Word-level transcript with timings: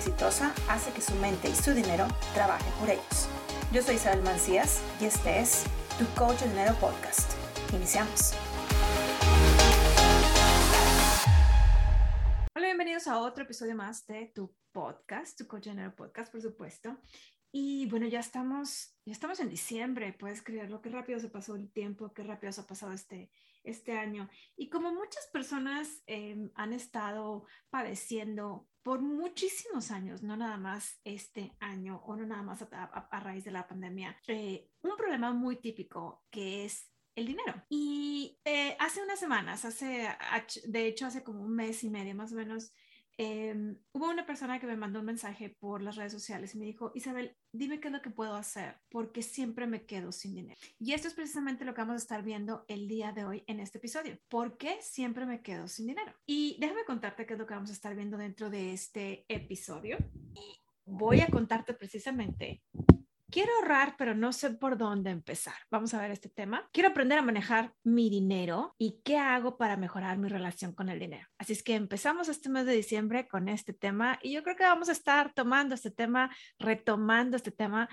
exitosa 0.00 0.54
hace 0.66 0.90
que 0.92 1.02
su 1.02 1.14
mente 1.16 1.50
y 1.50 1.54
su 1.54 1.74
dinero 1.74 2.08
trabajen 2.32 2.72
por 2.80 2.88
ellos. 2.88 3.28
Yo 3.70 3.82
soy 3.82 3.96
Isabel 3.96 4.22
Mancías 4.22 4.82
y 4.98 5.04
este 5.04 5.40
es 5.40 5.64
Tu 5.98 6.06
Coach 6.18 6.40
de 6.40 6.48
Dinero 6.48 6.74
Podcast. 6.80 7.32
Iniciamos. 7.74 8.32
Hola, 12.56 12.66
bienvenidos 12.68 13.06
a 13.08 13.18
otro 13.18 13.44
episodio 13.44 13.76
más 13.76 14.06
de 14.06 14.32
Tu 14.34 14.50
Podcast, 14.72 15.36
Tu 15.36 15.46
Coach 15.46 15.64
de 15.64 15.72
Dinero 15.72 15.94
Podcast, 15.94 16.32
por 16.32 16.40
supuesto. 16.40 16.96
Y 17.52 17.86
bueno, 17.90 18.06
ya 18.06 18.20
estamos, 18.20 18.96
ya 19.04 19.12
estamos 19.12 19.38
en 19.40 19.50
diciembre, 19.50 20.14
puedes 20.18 20.40
creerlo, 20.40 20.80
qué 20.80 20.88
rápido 20.88 21.20
se 21.20 21.28
pasó 21.28 21.56
el 21.56 21.70
tiempo, 21.70 22.14
qué 22.14 22.22
rápido 22.22 22.52
se 22.52 22.62
ha 22.62 22.66
pasado 22.66 22.92
este, 22.92 23.30
este 23.64 23.98
año. 23.98 24.30
Y 24.56 24.70
como 24.70 24.94
muchas 24.94 25.28
personas 25.30 26.02
em, 26.06 26.50
han 26.54 26.72
estado 26.72 27.44
padeciendo 27.68 28.69
por 28.82 29.00
muchísimos 29.00 29.90
años, 29.90 30.22
no 30.22 30.36
nada 30.36 30.56
más 30.56 31.00
este 31.04 31.54
año 31.60 32.02
o 32.04 32.16
no 32.16 32.26
nada 32.26 32.42
más 32.42 32.62
a, 32.62 33.20
raíz 33.20 33.44
de 33.44 33.50
la 33.50 33.66
pandemia, 33.66 34.16
eh, 34.26 34.70
un 34.82 34.96
problema 34.96 35.32
muy 35.32 35.56
típico 35.56 36.24
que 36.30 36.64
es 36.64 36.90
el 37.14 37.26
dinero. 37.26 37.54
Y 37.68 38.38
eh, 38.44 38.76
hace 38.78 39.02
unas 39.02 39.20
semanas, 39.20 39.64
hace, 39.64 40.08
de 40.64 40.86
hecho 40.86 41.06
hace 41.06 41.22
como 41.22 41.42
un 41.42 41.54
mes 41.54 41.84
y 41.84 41.90
medio 41.90 42.14
más 42.14 42.32
o 42.32 42.36
menos, 42.36 42.72
Em, 43.22 43.76
hubo 43.92 44.08
una 44.08 44.24
persona 44.24 44.58
que 44.58 44.66
me 44.66 44.78
mandó 44.78 45.00
un 45.00 45.04
mensaje 45.04 45.54
por 45.60 45.82
las 45.82 45.96
redes 45.96 46.10
sociales 46.10 46.54
y 46.54 46.58
me 46.58 46.64
dijo, 46.64 46.90
Isabel, 46.94 47.36
dime 47.52 47.78
qué 47.78 47.88
es 47.88 47.92
lo 47.92 48.00
que 48.00 48.08
puedo 48.08 48.34
hacer 48.34 48.76
porque 48.88 49.20
siempre 49.20 49.66
me 49.66 49.84
quedo 49.84 50.10
sin 50.10 50.34
dinero. 50.34 50.58
Y 50.78 50.94
esto 50.94 51.06
es 51.06 51.12
precisamente 51.12 51.66
lo 51.66 51.74
que 51.74 51.82
vamos 51.82 51.96
a 51.96 51.98
estar 51.98 52.22
viendo 52.22 52.64
el 52.66 52.88
día 52.88 53.12
de 53.12 53.26
hoy 53.26 53.44
en 53.46 53.60
este 53.60 53.76
episodio. 53.76 54.18
¿Por 54.30 54.56
qué 54.56 54.78
siempre 54.80 55.26
me 55.26 55.42
quedo 55.42 55.68
sin 55.68 55.88
dinero? 55.88 56.14
Y 56.24 56.56
déjame 56.60 56.86
contarte 56.86 57.26
qué 57.26 57.34
es 57.34 57.38
lo 57.38 57.46
que 57.46 57.52
vamos 57.52 57.68
a 57.68 57.74
estar 57.74 57.94
viendo 57.94 58.16
dentro 58.16 58.48
de 58.48 58.72
este 58.72 59.26
episodio. 59.28 59.98
Y 60.34 60.58
voy 60.86 61.20
a 61.20 61.26
contarte 61.26 61.74
precisamente 61.74 62.62
quiero 63.30 63.52
ahorrar, 63.56 63.94
pero 63.96 64.14
no 64.14 64.32
sé 64.32 64.50
por 64.50 64.76
dónde 64.76 65.10
empezar. 65.10 65.54
Vamos 65.70 65.94
a 65.94 66.00
ver 66.00 66.10
este 66.10 66.28
tema. 66.28 66.68
Quiero 66.72 66.90
aprender 66.90 67.18
a 67.18 67.22
manejar 67.22 67.72
mi 67.82 68.10
dinero 68.10 68.74
y 68.78 69.00
qué 69.04 69.16
hago 69.16 69.56
para 69.56 69.76
mejorar 69.76 70.18
mi 70.18 70.28
relación 70.28 70.72
con 70.72 70.88
el 70.88 70.98
dinero. 70.98 71.26
Así 71.38 71.52
es 71.52 71.62
que 71.62 71.74
empezamos 71.74 72.28
este 72.28 72.48
mes 72.48 72.66
de 72.66 72.72
diciembre 72.72 73.28
con 73.28 73.48
este 73.48 73.72
tema 73.72 74.18
y 74.22 74.32
yo 74.32 74.42
creo 74.42 74.56
que 74.56 74.64
vamos 74.64 74.88
a 74.88 74.92
estar 74.92 75.32
tomando 75.32 75.74
este 75.74 75.90
tema, 75.90 76.34
retomando 76.58 77.36
este 77.36 77.50
tema 77.50 77.88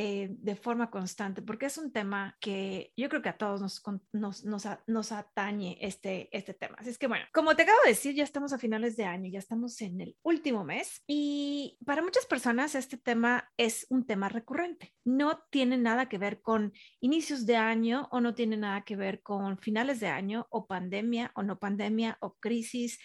eh, 0.00 0.28
de 0.30 0.54
forma 0.54 0.92
constante, 0.92 1.42
porque 1.42 1.66
es 1.66 1.76
un 1.76 1.90
tema 1.90 2.36
que 2.38 2.92
yo 2.96 3.08
creo 3.08 3.20
que 3.20 3.30
a 3.30 3.36
todos 3.36 3.60
nos, 3.60 3.82
nos, 4.12 4.44
nos, 4.44 4.64
nos, 4.86 5.10
atañe 5.10 5.76
este, 5.80 6.28
este 6.30 6.54
tema. 6.54 6.76
Así 6.78 6.90
es 6.90 6.98
que 6.98 7.08
bueno, 7.08 7.24
como 7.34 7.56
te 7.56 7.64
acabo 7.64 7.80
de 7.82 7.90
decir, 7.90 8.14
ya 8.14 8.22
estamos 8.22 8.52
a 8.52 8.60
finales 8.60 8.96
de 8.96 9.06
año, 9.06 9.28
ya 9.28 9.40
estamos 9.40 9.80
en 9.80 10.00
el 10.00 10.16
último 10.22 10.62
mes 10.62 11.02
y 11.08 11.76
para 11.84 12.00
muchas 12.00 12.26
personas 12.26 12.76
este 12.76 12.96
tema 12.96 13.50
es 13.56 13.88
un 13.90 14.06
tema 14.06 14.28
recurrente. 14.28 14.94
No 15.04 15.42
tiene 15.50 15.76
nada 15.76 16.08
que 16.08 16.18
ver 16.18 16.42
con 16.42 16.72
inicios 17.00 17.44
de 17.44 17.56
año 17.56 18.06
o 18.12 18.20
no 18.20 18.36
tiene 18.36 18.56
nada 18.56 18.82
que 18.82 18.94
ver 18.94 19.20
con 19.20 19.58
finales 19.58 19.98
de 19.98 20.06
año 20.06 20.46
o 20.50 20.68
pandemia 20.68 21.32
o 21.34 21.42
no 21.42 21.58
pandemia 21.58 22.18
o 22.20 22.34
crisis 22.34 23.00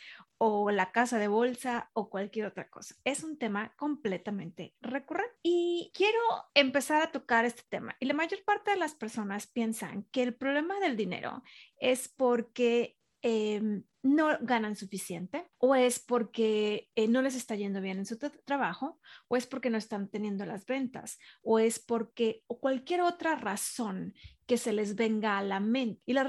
o 0.45 0.71
la 0.71 0.91
casa 0.91 1.19
de 1.19 1.29
bolsa 1.29 1.89
o 1.93 2.09
cualquier 2.09 2.47
otra 2.47 2.69
cosa. 2.69 2.95
Es 3.05 3.23
un 3.23 3.37
tema 3.37 3.73
completamente 3.77 4.75
recurrente. 4.81 5.37
Y 5.41 5.89
quiero 5.95 6.19
empezar 6.53 7.01
a 7.01 7.13
tocar 7.13 7.45
este 7.45 7.63
tema. 7.69 7.95
Y 8.01 8.07
la 8.07 8.13
mayor 8.13 8.43
parte 8.43 8.71
de 8.71 8.77
las 8.77 8.93
personas 8.93 9.47
piensan 9.47 10.03
que 10.11 10.21
el 10.21 10.35
problema 10.35 10.81
del 10.81 10.97
dinero 10.97 11.43
es 11.77 12.09
porque 12.09 12.97
em, 13.21 13.85
no 14.01 14.37
ganan 14.41 14.75
suficiente 14.75 15.49
o 15.59 15.75
es 15.75 15.99
porque 15.99 16.89
eh, 16.95 17.07
no 17.07 17.21
les 17.21 17.35
está 17.35 17.55
yendo 17.55 17.79
bien 17.79 17.99
en 17.99 18.05
su 18.05 18.17
trabajo 18.17 18.99
o 19.29 19.37
es 19.37 19.47
porque 19.47 19.69
no 19.69 19.77
están 19.77 20.09
teniendo 20.09 20.45
las 20.45 20.65
ventas 20.65 21.19
o 21.41 21.57
es 21.57 21.79
porque 21.79 22.43
o 22.47 22.59
cualquier 22.59 22.99
otra 22.99 23.35
razón 23.35 24.13
que 24.53 24.57
se 24.59 24.71
les 24.71 24.93
venga 24.93 25.39
a 25.39 25.41
la 25.41 25.59
mente. 25.59 25.99
Y 26.05 26.13
la, 26.13 26.23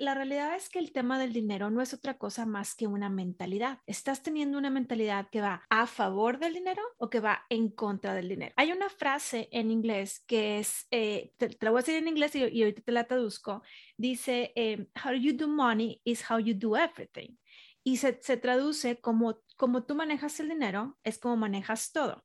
la 0.00 0.14
realidad 0.14 0.56
es 0.56 0.68
que 0.68 0.80
el 0.80 0.90
tema 0.90 1.16
del 1.16 1.32
dinero 1.32 1.70
no 1.70 1.80
es 1.80 1.94
otra 1.94 2.18
cosa 2.18 2.44
más 2.44 2.74
que 2.74 2.88
una 2.88 3.08
mentalidad. 3.08 3.78
¿Estás 3.86 4.20
teniendo 4.20 4.58
una 4.58 4.68
mentalidad 4.68 5.30
que 5.30 5.40
va 5.40 5.62
a 5.70 5.86
favor 5.86 6.40
del 6.40 6.54
dinero 6.54 6.82
o 6.96 7.08
que 7.08 7.20
va 7.20 7.46
en 7.48 7.68
contra 7.68 8.14
del 8.14 8.30
dinero? 8.30 8.52
Hay 8.56 8.72
una 8.72 8.88
frase 8.88 9.48
en 9.52 9.70
inglés 9.70 10.24
que 10.26 10.58
es, 10.58 10.88
eh, 10.90 11.32
te, 11.36 11.56
la 11.60 11.70
voy 11.70 11.78
a 11.78 11.82
decir 11.82 11.94
en 11.94 12.08
inglés 12.08 12.34
y, 12.34 12.44
y 12.46 12.62
ahorita 12.62 12.82
te 12.82 12.90
la 12.90 13.04
traduzco, 13.04 13.62
dice, 13.96 14.52
eh, 14.56 14.88
how 15.04 15.12
you 15.12 15.36
do 15.36 15.46
money 15.46 16.00
is 16.02 16.28
how 16.28 16.40
you 16.40 16.54
do 16.58 16.76
everything. 16.76 17.36
Y 17.84 17.98
se, 17.98 18.18
se 18.20 18.38
traduce 18.38 19.00
como, 19.00 19.38
como 19.56 19.84
tú 19.84 19.94
manejas 19.94 20.40
el 20.40 20.48
dinero, 20.48 20.98
es 21.04 21.16
como 21.20 21.36
manejas 21.36 21.92
todo. 21.92 22.24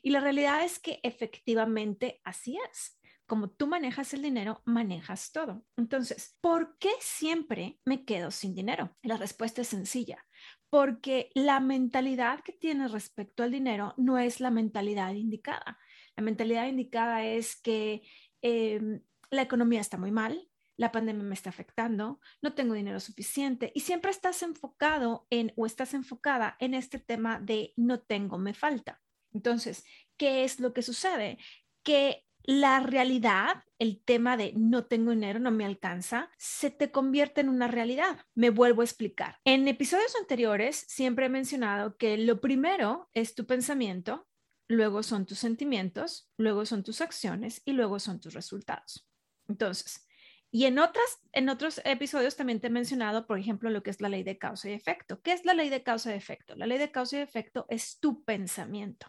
Y 0.00 0.10
la 0.10 0.20
realidad 0.20 0.64
es 0.64 0.78
que 0.78 1.00
efectivamente 1.02 2.20
así 2.22 2.56
es 2.70 3.01
como 3.32 3.48
tú 3.48 3.66
manejas 3.66 4.12
el 4.12 4.20
dinero, 4.20 4.60
manejas 4.66 5.32
todo. 5.32 5.64
Entonces, 5.78 6.36
¿por 6.42 6.76
qué 6.76 6.90
siempre 7.00 7.80
me 7.86 8.04
quedo 8.04 8.30
sin 8.30 8.54
dinero? 8.54 8.94
La 9.02 9.16
respuesta 9.16 9.62
es 9.62 9.68
sencilla, 9.68 10.22
porque 10.68 11.30
la 11.34 11.58
mentalidad 11.58 12.40
que 12.40 12.52
tienes 12.52 12.92
respecto 12.92 13.42
al 13.42 13.50
dinero 13.50 13.94
no 13.96 14.18
es 14.18 14.40
la 14.40 14.50
mentalidad 14.50 15.14
indicada. 15.14 15.78
La 16.14 16.22
mentalidad 16.22 16.66
indicada 16.66 17.24
es 17.24 17.56
que 17.56 18.02
em, 18.42 19.00
la 19.30 19.40
economía 19.40 19.80
está 19.80 19.96
muy 19.96 20.10
mal, 20.10 20.50
la 20.76 20.92
pandemia 20.92 21.24
me 21.24 21.34
está 21.34 21.48
afectando, 21.48 22.20
no 22.42 22.52
tengo 22.52 22.74
dinero 22.74 23.00
suficiente 23.00 23.72
y 23.74 23.80
siempre 23.80 24.10
estás 24.10 24.42
enfocado 24.42 25.26
en 25.30 25.54
o 25.56 25.64
estás 25.64 25.94
enfocada 25.94 26.54
en 26.60 26.74
este 26.74 26.98
tema 26.98 27.40
de 27.40 27.72
no 27.76 27.98
tengo, 27.98 28.36
me 28.36 28.52
falta. 28.52 29.00
Entonces, 29.32 29.86
¿qué 30.18 30.44
es 30.44 30.60
lo 30.60 30.74
que 30.74 30.82
sucede? 30.82 31.38
Que 31.82 32.26
la 32.44 32.80
realidad, 32.80 33.64
el 33.78 34.02
tema 34.04 34.36
de 34.36 34.52
no 34.56 34.84
tengo 34.86 35.10
dinero, 35.12 35.38
no 35.38 35.50
me 35.50 35.64
alcanza, 35.64 36.30
se 36.38 36.70
te 36.70 36.90
convierte 36.90 37.40
en 37.40 37.48
una 37.48 37.68
realidad. 37.68 38.26
Me 38.34 38.50
vuelvo 38.50 38.82
a 38.82 38.84
explicar. 38.84 39.38
En 39.44 39.68
episodios 39.68 40.14
anteriores 40.20 40.84
siempre 40.88 41.26
he 41.26 41.28
mencionado 41.28 41.96
que 41.96 42.18
lo 42.18 42.40
primero 42.40 43.08
es 43.14 43.34
tu 43.34 43.46
pensamiento, 43.46 44.28
luego 44.68 45.02
son 45.02 45.26
tus 45.26 45.38
sentimientos, 45.38 46.30
luego 46.36 46.66
son 46.66 46.82
tus 46.82 47.00
acciones 47.00 47.62
y 47.64 47.72
luego 47.72 47.98
son 47.98 48.20
tus 48.20 48.34
resultados. 48.34 49.08
Entonces, 49.48 50.06
y 50.54 50.66
en, 50.66 50.78
otras, 50.78 51.18
en 51.32 51.48
otros 51.48 51.80
episodios 51.84 52.36
también 52.36 52.60
te 52.60 52.66
he 52.66 52.70
mencionado, 52.70 53.26
por 53.26 53.38
ejemplo, 53.38 53.70
lo 53.70 53.82
que 53.82 53.90
es 53.90 54.02
la 54.02 54.10
ley 54.10 54.22
de 54.22 54.36
causa 54.36 54.68
y 54.68 54.74
efecto. 54.74 55.22
¿Qué 55.22 55.32
es 55.32 55.46
la 55.46 55.54
ley 55.54 55.70
de 55.70 55.82
causa 55.82 56.12
y 56.12 56.16
efecto? 56.16 56.54
La 56.56 56.66
ley 56.66 56.76
de 56.76 56.90
causa 56.90 57.16
y 57.16 57.20
efecto 57.20 57.64
es 57.70 57.98
tu 58.00 58.22
pensamiento. 58.22 59.06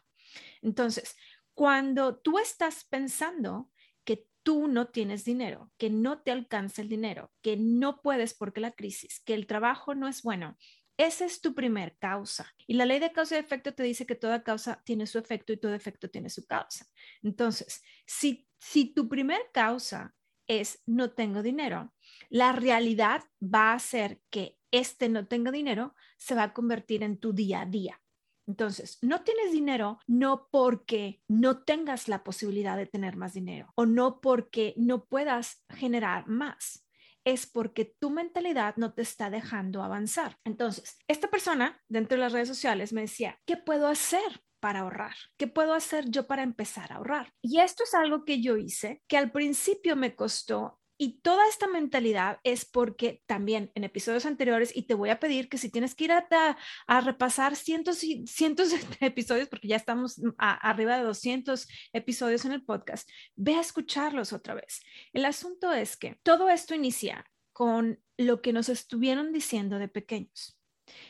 Entonces, 0.61 1.17
cuando 1.53 2.17
tú 2.17 2.39
estás 2.39 2.85
pensando 2.85 3.69
que 4.03 4.27
tú 4.43 4.67
no 4.67 4.87
tienes 4.87 5.25
dinero, 5.25 5.71
que 5.77 5.89
no 5.89 6.21
te 6.21 6.31
alcanza 6.31 6.81
el 6.81 6.89
dinero, 6.89 7.31
que 7.41 7.57
no 7.57 8.01
puedes 8.01 8.33
porque 8.33 8.61
la 8.61 8.71
crisis, 8.71 9.21
que 9.25 9.33
el 9.33 9.47
trabajo 9.47 9.95
no 9.95 10.07
es 10.07 10.23
bueno, 10.23 10.57
esa 10.97 11.25
es 11.25 11.41
tu 11.41 11.55
primer 11.55 11.97
causa. 11.97 12.53
Y 12.67 12.75
la 12.75 12.85
ley 12.85 12.99
de 12.99 13.11
causa 13.11 13.35
y 13.35 13.39
efecto 13.39 13.73
te 13.73 13.83
dice 13.83 14.05
que 14.05 14.15
toda 14.15 14.43
causa 14.43 14.81
tiene 14.85 15.07
su 15.07 15.17
efecto 15.17 15.51
y 15.51 15.57
todo 15.57 15.73
efecto 15.73 16.09
tiene 16.09 16.29
su 16.29 16.45
causa. 16.45 16.85
Entonces, 17.23 17.81
si, 18.05 18.47
si 18.59 18.93
tu 18.93 19.09
primer 19.09 19.41
causa 19.51 20.15
es 20.47 20.83
no 20.85 21.11
tengo 21.11 21.41
dinero, 21.41 21.93
la 22.29 22.51
realidad 22.51 23.23
va 23.41 23.73
a 23.73 23.79
ser 23.79 24.21
que 24.29 24.59
este 24.71 25.09
no 25.09 25.27
tengo 25.27 25.51
dinero 25.51 25.95
se 26.17 26.35
va 26.35 26.43
a 26.43 26.53
convertir 26.53 27.03
en 27.03 27.17
tu 27.17 27.33
día 27.33 27.61
a 27.61 27.65
día. 27.65 28.02
Entonces, 28.47 28.97
no 29.01 29.23
tienes 29.23 29.51
dinero 29.51 29.99
no 30.07 30.47
porque 30.51 31.21
no 31.27 31.63
tengas 31.63 32.07
la 32.07 32.23
posibilidad 32.23 32.77
de 32.77 32.85
tener 32.85 33.15
más 33.15 33.33
dinero 33.33 33.71
o 33.75 33.85
no 33.85 34.19
porque 34.21 34.73
no 34.77 35.05
puedas 35.05 35.63
generar 35.69 36.27
más. 36.27 36.85
Es 37.25 37.47
porque 37.47 37.85
tu 37.99 38.09
mentalidad 38.09 38.75
no 38.75 38.93
te 38.93 39.01
está 39.01 39.29
dejando 39.29 39.81
avanzar. 39.81 40.37
Entonces, 40.43 40.97
esta 41.07 41.29
persona 41.29 41.81
dentro 41.87 42.17
de 42.17 42.21
las 42.21 42.33
redes 42.33 42.49
sociales 42.49 42.91
me 42.91 43.01
decía, 43.01 43.39
¿qué 43.45 43.55
puedo 43.57 43.87
hacer? 43.87 44.43
para 44.63 44.79
ahorrar? 44.79 45.15
¿Qué 45.37 45.47
puedo 45.47 45.73
hacer 45.73 46.09
yo 46.09 46.25
para 46.25 46.41
empezar 46.41 46.93
a 46.93 46.95
ahorrar? 46.95 47.33
Y 47.41 47.59
esto 47.59 47.83
es 47.83 47.93
algo 47.93 48.23
que 48.23 48.41
yo 48.41 48.55
hice, 48.55 49.03
que 49.09 49.17
al 49.17 49.29
principio 49.29 49.97
me 49.97 50.15
costó 50.15 50.79
y 51.03 51.19
toda 51.19 51.45
esta 51.49 51.67
mentalidad 51.67 52.39
es 52.45 52.63
porque 52.63 53.21
también 53.25 53.73
en 53.75 53.83
episodios 53.83 54.25
anteriores, 54.25 54.73
y 54.73 54.83
te 54.83 54.93
voy 54.93 55.09
a 55.09 55.19
pedir 55.19 55.49
que 55.49 55.57
si 55.57 55.69
tienes 55.69 55.95
que 55.95 56.05
ir 56.05 56.13
a, 56.13 57.01
repasar 57.01 57.57
cientos 57.57 58.05
y 58.05 58.25
cientos 58.25 58.71
de 58.71 58.77
episodios, 59.01 59.49
porque 59.49 59.67
ya 59.67 59.75
estamos 59.75 60.21
arriba 60.37 60.97
de 60.97 61.03
200 61.03 61.67
episodios 61.91 62.45
en 62.45 62.53
el 62.53 62.63
podcast, 62.63 63.09
ve 63.35 63.55
a 63.55 63.59
escucharlos 63.59 64.31
otra 64.31 64.53
vez. 64.53 64.79
El 65.11 65.25
asunto 65.25 65.73
es 65.73 65.97
que 65.97 66.17
todo 66.23 66.47
esto 66.47 66.73
inicia 66.73 67.29
con 67.51 68.01
lo 68.17 68.41
que 68.41 68.53
nos 68.53 68.69
estuvieron 68.69 69.33
diciendo 69.33 69.79
de 69.79 69.89
pequeños. 69.89 70.57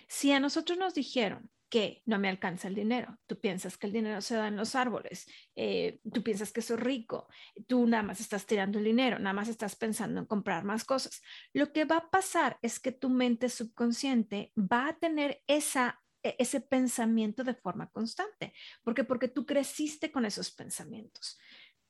Si 0.08 0.32
a 0.32 0.40
nosotros 0.40 0.80
nos 0.80 0.96
dijeron 0.96 1.52
que 1.74 2.04
no 2.06 2.20
me 2.20 2.30
alcanza 2.30 2.68
el 2.68 2.76
dinero. 2.76 3.18
Tú 3.26 3.40
piensas 3.40 3.80
que 3.80 3.88
el 3.88 3.94
dinero 3.94 4.22
se 4.22 4.36
da 4.36 4.48
en 4.48 4.56
los 4.56 4.76
árboles, 4.76 5.26
eh, 5.56 6.00
tú 6.14 6.22
piensas 6.22 6.52
que 6.52 6.62
soy 6.62 6.78
rico, 6.78 7.28
tú 7.66 7.88
nada 7.88 8.04
más 8.04 8.20
estás 8.20 8.46
tirando 8.46 8.78
el 8.78 8.86
dinero, 8.86 9.18
nada 9.18 9.34
más 9.34 9.48
estás 9.48 9.76
pensando 9.76 10.20
en 10.20 10.28
comprar 10.28 10.66
más 10.66 10.84
cosas. 10.84 11.24
Lo 11.52 11.74
que 11.74 11.86
va 11.86 11.98
a 11.98 12.10
pasar 12.12 12.60
es 12.62 12.80
que 12.80 12.92
tu 12.92 13.10
mente 13.10 13.50
subconsciente 13.50 14.54
va 14.56 14.90
a 14.90 15.00
tener 15.00 15.42
esa 15.48 16.00
e, 16.22 16.36
ese 16.38 16.62
pensamiento 16.62 17.44
de 17.44 17.56
forma 17.56 17.90
constante. 17.90 18.54
¿Por 18.84 18.94
qué? 18.94 19.04
Porque 19.04 19.28
tú 19.28 19.48
creciste 19.48 20.12
con 20.12 20.26
esos 20.26 20.52
pensamientos. 20.52 21.40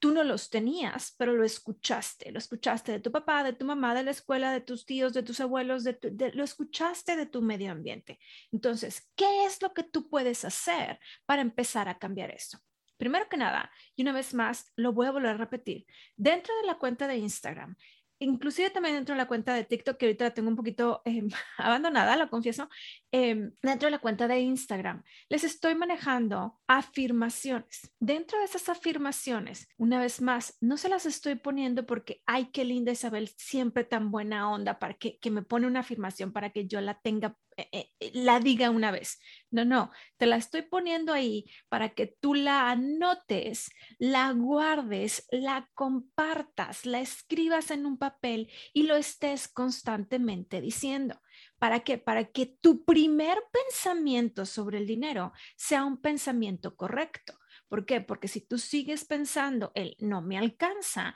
Tú 0.04 0.12
no 0.12 0.26
los 0.26 0.50
tenías, 0.50 1.16
pero 1.18 1.32
lo 1.32 1.46
escuchaste. 1.46 2.34
Lo 2.34 2.38
escuchaste 2.38 2.92
de 2.92 3.00
tu 3.00 3.10
papá, 3.10 3.42
de 3.42 3.54
tu 3.54 3.64
mamá, 3.64 3.96
de 3.96 4.04
la 4.04 4.12
escuela, 4.12 4.52
de 4.52 4.60
tus 4.60 4.86
tíos, 4.86 5.14
de 5.14 5.24
tus 5.24 5.40
abuelos, 5.40 5.86
de, 5.86 5.98
lo 6.34 6.44
escuchaste 6.44 7.16
de 7.16 7.26
tu 7.26 7.42
medio 7.42 7.72
ambiente. 7.72 8.20
Entonces, 8.52 9.10
¿qué 9.16 9.46
es 9.46 9.62
lo 9.62 9.74
que 9.74 9.84
tú 9.84 10.10
puedes 10.10 10.44
hacer 10.44 11.00
para 11.26 11.42
empezar 11.42 11.88
a 11.88 12.00
cambiar 12.00 12.32
eso? 12.32 12.60
Primero 12.98 13.30
que 13.30 13.38
nada, 13.38 13.72
y 13.96 14.02
una 14.02 14.12
vez 14.12 14.34
más, 14.34 14.74
lo 14.76 14.92
voy 14.92 15.08
a 15.08 15.12
volver 15.12 15.36
a 15.36 15.38
repetir, 15.38 15.86
dentro 16.18 16.54
de 16.58 16.68
la 16.68 16.78
cuenta 16.78 17.08
de 17.08 17.16
Instagram, 17.16 17.78
inclusive 18.20 18.72
también 18.72 18.96
dentro 18.96 19.16
de 19.16 19.20
la 19.20 19.28
cuenta 19.30 19.54
de 19.54 19.64
TikTok, 19.64 19.96
que 19.96 20.08
ahorita 20.08 20.26
la 20.26 20.34
tengo 20.34 20.50
un 20.50 20.58
poquito 20.58 21.02
em, 21.06 21.30
abandonada, 21.58 22.18
lo 22.18 22.30
confieso, 22.30 22.70
em, 23.10 23.54
dentro 23.62 23.88
de 23.88 23.92
la 23.92 24.00
cuenta 24.00 24.28
de 24.28 24.42
Instagram, 24.42 25.02
les 25.30 25.46
estoy 25.46 25.76
manejando 25.76 26.60
afirmaciones. 26.78 27.92
Dentro 28.00 28.40
de 28.40 28.46
esas 28.46 28.68
afirmaciones, 28.68 29.68
una 29.78 30.00
vez 30.00 30.22
más, 30.22 30.58
no 30.60 30.78
se 30.78 30.90
las 30.90 31.06
estoy 31.06 31.36
poniendo 31.36 31.86
porque, 31.86 32.24
ay, 32.26 32.50
qué 32.52 32.66
linda 32.66 32.92
Isabel, 32.92 33.30
siempre 33.38 33.84
tan 33.84 34.10
buena 34.10 34.50
onda 34.50 34.80
para 34.80 34.96
que, 34.96 35.20
me 35.30 35.44
pone 35.44 35.68
una 35.68 35.82
afirmación 35.82 36.32
para 36.32 36.50
que 36.50 36.66
yo 36.66 36.82
la 36.82 37.00
tenga 37.00 37.38
eh, 37.58 37.70
eh, 37.72 37.90
eh, 38.00 38.12
la 38.16 38.40
diga 38.40 38.72
una 38.72 38.90
vez. 38.90 39.20
No, 39.52 39.66
no, 39.66 39.92
te 40.18 40.26
la 40.26 40.38
estoy 40.38 40.64
poniendo 40.64 41.14
ahí 41.14 41.46
para 41.70 41.90
que 41.90 42.08
tú 42.08 42.34
la 42.34 42.72
anotes, 42.72 43.70
la 44.00 44.32
guardes, 44.32 45.28
la 45.30 45.70
compartas, 45.76 46.88
la 46.88 47.02
escribas 47.02 47.70
en 47.70 47.86
un 47.86 48.00
papel 48.00 48.52
y 48.74 48.84
lo 48.84 48.96
estés 48.96 49.48
constantemente 49.48 50.60
diciendo. 50.60 51.22
¿Para 51.64 51.80
qué? 51.80 51.98
Para 51.98 52.26
que 52.26 52.46
tu 52.46 52.84
primer 52.84 53.38
pensamiento 53.50 54.46
sobre 54.46 54.80
el 54.80 54.86
dinero 54.86 55.32
sea 55.56 55.86
un 55.86 55.96
pensamiento 55.96 56.76
correcto. 56.76 57.40
¿Por 57.70 57.86
qué? 57.86 58.02
Porque 58.02 58.28
si 58.28 58.42
tú 58.42 58.58
sigues 58.58 59.06
pensando, 59.06 59.72
el 59.74 59.96
no 60.00 60.22
me 60.22 60.38
alcanza, 60.38 61.16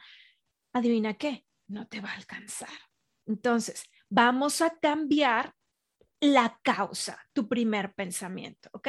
adivina 0.72 1.16
qué, 1.16 1.46
no 1.68 1.90
te 1.90 2.00
va 2.00 2.12
a 2.12 2.16
alcanzar. 2.16 2.70
Entonces, 3.26 3.84
vamos 4.08 4.62
a 4.62 4.70
cambiar 4.80 5.54
la 6.22 6.58
causa, 6.64 7.20
tu 7.34 7.50
primer 7.50 7.94
pensamiento, 7.94 8.70
¿ok? 8.72 8.88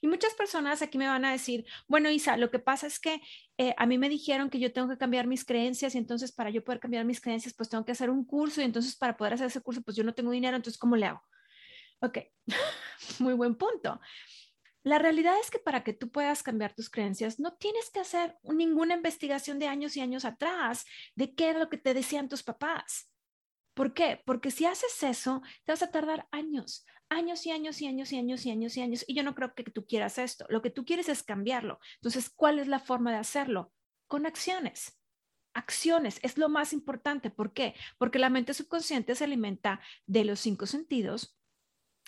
Y 0.00 0.08
muchas 0.08 0.34
personas 0.34 0.82
aquí 0.82 0.98
me 0.98 1.06
van 1.06 1.24
a 1.24 1.30
decir, 1.30 1.64
bueno, 1.86 2.10
Isa, 2.10 2.36
lo 2.36 2.50
que 2.50 2.58
pasa 2.58 2.88
es 2.88 2.98
que 2.98 3.20
eh, 3.58 3.74
a 3.76 3.86
mí 3.86 3.96
me 3.96 4.08
dijeron 4.08 4.50
que 4.50 4.58
yo 4.58 4.72
tengo 4.72 4.88
que 4.88 4.98
cambiar 4.98 5.26
mis 5.26 5.44
creencias 5.44 5.94
y 5.94 5.98
entonces 5.98 6.32
para 6.32 6.50
yo 6.50 6.62
poder 6.62 6.80
cambiar 6.80 7.04
mis 7.04 7.20
creencias, 7.20 7.54
pues 7.54 7.68
tengo 7.68 7.84
que 7.84 7.92
hacer 7.92 8.10
un 8.10 8.24
curso 8.24 8.60
y 8.60 8.64
entonces 8.64 8.96
para 8.96 9.16
poder 9.16 9.34
hacer 9.34 9.46
ese 9.46 9.62
curso, 9.62 9.82
pues 9.82 9.96
yo 9.96 10.04
no 10.04 10.14
tengo 10.14 10.30
dinero, 10.30 10.56
entonces 10.56 10.78
¿cómo 10.78 10.96
le 10.96 11.06
hago? 11.06 11.22
Ok, 12.00 12.18
muy 13.18 13.34
buen 13.34 13.54
punto. 13.54 14.00
La 14.82 14.98
realidad 14.98 15.34
es 15.40 15.50
que 15.50 15.58
para 15.58 15.82
que 15.82 15.94
tú 15.94 16.12
puedas 16.12 16.42
cambiar 16.42 16.74
tus 16.74 16.90
creencias, 16.90 17.40
no 17.40 17.54
tienes 17.54 17.90
que 17.90 18.00
hacer 18.00 18.38
ninguna 18.44 18.94
investigación 18.94 19.58
de 19.58 19.66
años 19.66 19.96
y 19.96 20.00
años 20.00 20.24
atrás 20.24 20.84
de 21.16 21.34
qué 21.34 21.50
es 21.50 21.56
lo 21.56 21.68
que 21.68 21.78
te 21.78 21.92
decían 21.92 22.28
tus 22.28 22.44
papás. 22.44 23.12
¿Por 23.74 23.94
qué? 23.94 24.22
Porque 24.24 24.50
si 24.50 24.64
haces 24.64 25.02
eso, 25.02 25.42
te 25.64 25.72
vas 25.72 25.82
a 25.82 25.90
tardar 25.90 26.28
años, 26.30 26.86
años 27.08 27.46
y 27.46 27.50
años 27.50 27.80
y 27.80 27.86
años 27.86 28.12
y 28.12 28.18
años 28.18 28.46
y 28.46 28.50
años 28.50 28.76
y 28.76 28.80
años. 28.80 29.04
Y 29.06 29.14
yo 29.14 29.22
no 29.22 29.34
creo 29.34 29.54
que 29.54 29.64
tú 29.64 29.86
quieras 29.86 30.18
esto. 30.18 30.46
Lo 30.48 30.62
que 30.62 30.70
tú 30.70 30.84
quieres 30.84 31.08
es 31.08 31.22
cambiarlo. 31.22 31.78
Entonces, 31.96 32.30
¿cuál 32.30 32.58
es 32.58 32.68
la 32.68 32.80
forma 32.80 33.12
de 33.12 33.18
hacerlo? 33.18 33.72
Con 34.06 34.26
acciones. 34.26 34.98
Acciones 35.54 36.18
es 36.22 36.36
lo 36.36 36.48
más 36.48 36.72
importante. 36.72 37.30
¿Por 37.30 37.52
qué? 37.52 37.74
Porque 37.98 38.18
la 38.18 38.30
mente 38.30 38.54
subconsciente 38.54 39.14
se 39.14 39.24
alimenta 39.24 39.80
de 40.06 40.24
los 40.24 40.40
cinco 40.40 40.66
sentidos, 40.66 41.38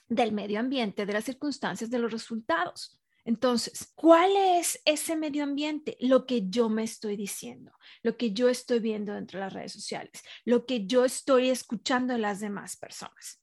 del 0.09 0.33
medio 0.33 0.61
ambiente, 0.61 1.07
de 1.07 1.13
las 1.13 1.25
circunstancias, 1.25 1.91
de 1.91 1.99
los 1.99 2.13
resultados. 2.13 3.01
Entonces, 3.25 3.93
¿cuál 3.95 4.31
es 4.37 4.81
ese 4.87 5.15
medio 5.15 5.45
ambiente? 5.45 5.99
Lo 6.01 6.25
que 6.25 6.49
yo 6.49 6.71
me 6.71 6.83
estoy 6.83 7.15
diciendo, 7.15 7.73
lo 8.03 8.17
que 8.17 8.33
yo 8.33 8.49
estoy 8.49 8.79
viendo 8.79 9.13
dentro 9.13 9.39
de 9.39 9.45
las 9.45 9.53
redes 9.53 9.73
sociales, 9.73 10.23
lo 10.47 10.65
que 10.65 10.87
yo 10.87 11.05
estoy 11.05 11.51
escuchando 11.51 12.15
de 12.15 12.21
las 12.21 12.41
demás 12.41 12.79
personas. 12.79 13.43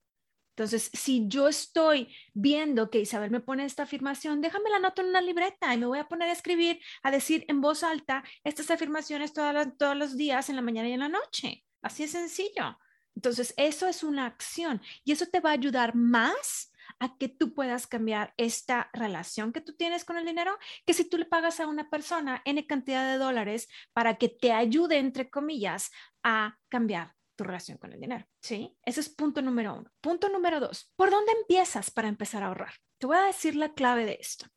Entonces, 0.56 0.90
si 0.94 1.28
yo 1.28 1.50
estoy 1.50 2.16
viendo 2.34 2.90
que 2.90 3.02
Isabel 3.02 3.30
me 3.30 3.42
pone 3.42 3.66
esta 3.66 3.84
afirmación, 3.84 4.40
déjame 4.40 4.70
la 4.70 4.80
nota 4.80 5.02
en 5.02 5.10
una 5.10 5.20
libreta 5.20 5.74
y 5.74 5.78
me 5.78 5.86
voy 5.86 6.00
a 6.00 6.08
poner 6.08 6.30
a 6.30 6.32
escribir, 6.32 6.80
a 7.04 7.12
decir 7.12 7.44
en 7.50 7.60
voz 7.60 7.84
alta 7.84 8.24
estas 8.46 8.72
afirmaciones 8.72 9.34
todos 9.34 9.98
los 9.98 10.16
días, 10.16 10.50
en 10.50 10.56
la 10.56 10.62
mañana 10.62 10.88
y 10.88 10.94
en 10.94 11.02
la 11.02 11.10
noche. 11.10 11.66
Así 11.82 12.04
es 12.04 12.12
sencillo. 12.12 12.80
Entonces, 13.16 13.54
eso 13.58 13.88
es 13.88 14.02
una 14.02 14.26
acción 14.28 14.82
y 15.04 15.12
eso 15.12 15.26
te 15.26 15.42
va 15.42 15.50
a 15.50 15.54
ayudar 15.54 15.94
más 15.94 16.72
a 17.00 17.18
que 17.18 17.28
tú 17.28 17.54
puedas 17.54 17.86
cambiar 17.86 18.34
esta 18.38 18.90
relación 18.94 19.52
que 19.52 19.60
tú 19.60 19.76
tienes 19.76 20.06
con 20.06 20.18
el 20.18 20.26
dinero, 20.26 20.58
que 20.86 20.94
si 20.94 21.04
tú 21.10 21.18
le 21.18 21.26
pagas 21.26 21.60
a 21.60 21.68
una 21.68 21.90
persona 21.90 22.42
N 22.46 22.66
cantidad 22.66 23.12
de 23.12 23.18
dólares 23.18 23.68
para 23.92 24.16
que 24.16 24.30
te 24.30 24.54
ayude, 24.54 25.00
entre 25.00 25.30
comillas, 25.30 25.92
a 26.24 26.58
cambiar 26.70 27.15
tu 27.36 27.44
relación 27.44 27.78
con 27.78 27.94
el 27.94 28.00
dinero. 28.00 28.26
¿Sí? 28.42 28.78
Ese 28.84 29.02
es 29.02 29.10
punto 29.10 29.42
número 29.42 29.76
uno. 29.76 29.92
Punto 30.02 30.30
número 30.30 30.60
dos, 30.60 30.92
¿por 30.96 31.12
dónde 31.12 31.32
empiezas 31.34 31.92
para 31.92 32.08
empezar 32.08 32.44
a 32.44 32.48
ahorrar? 32.48 32.74
Te 32.98 33.08
voy 33.08 33.18
a 33.18 33.24
decir 33.24 33.56
la 33.56 33.74
clave 33.74 34.06
de 34.06 34.18
esto 34.20 34.48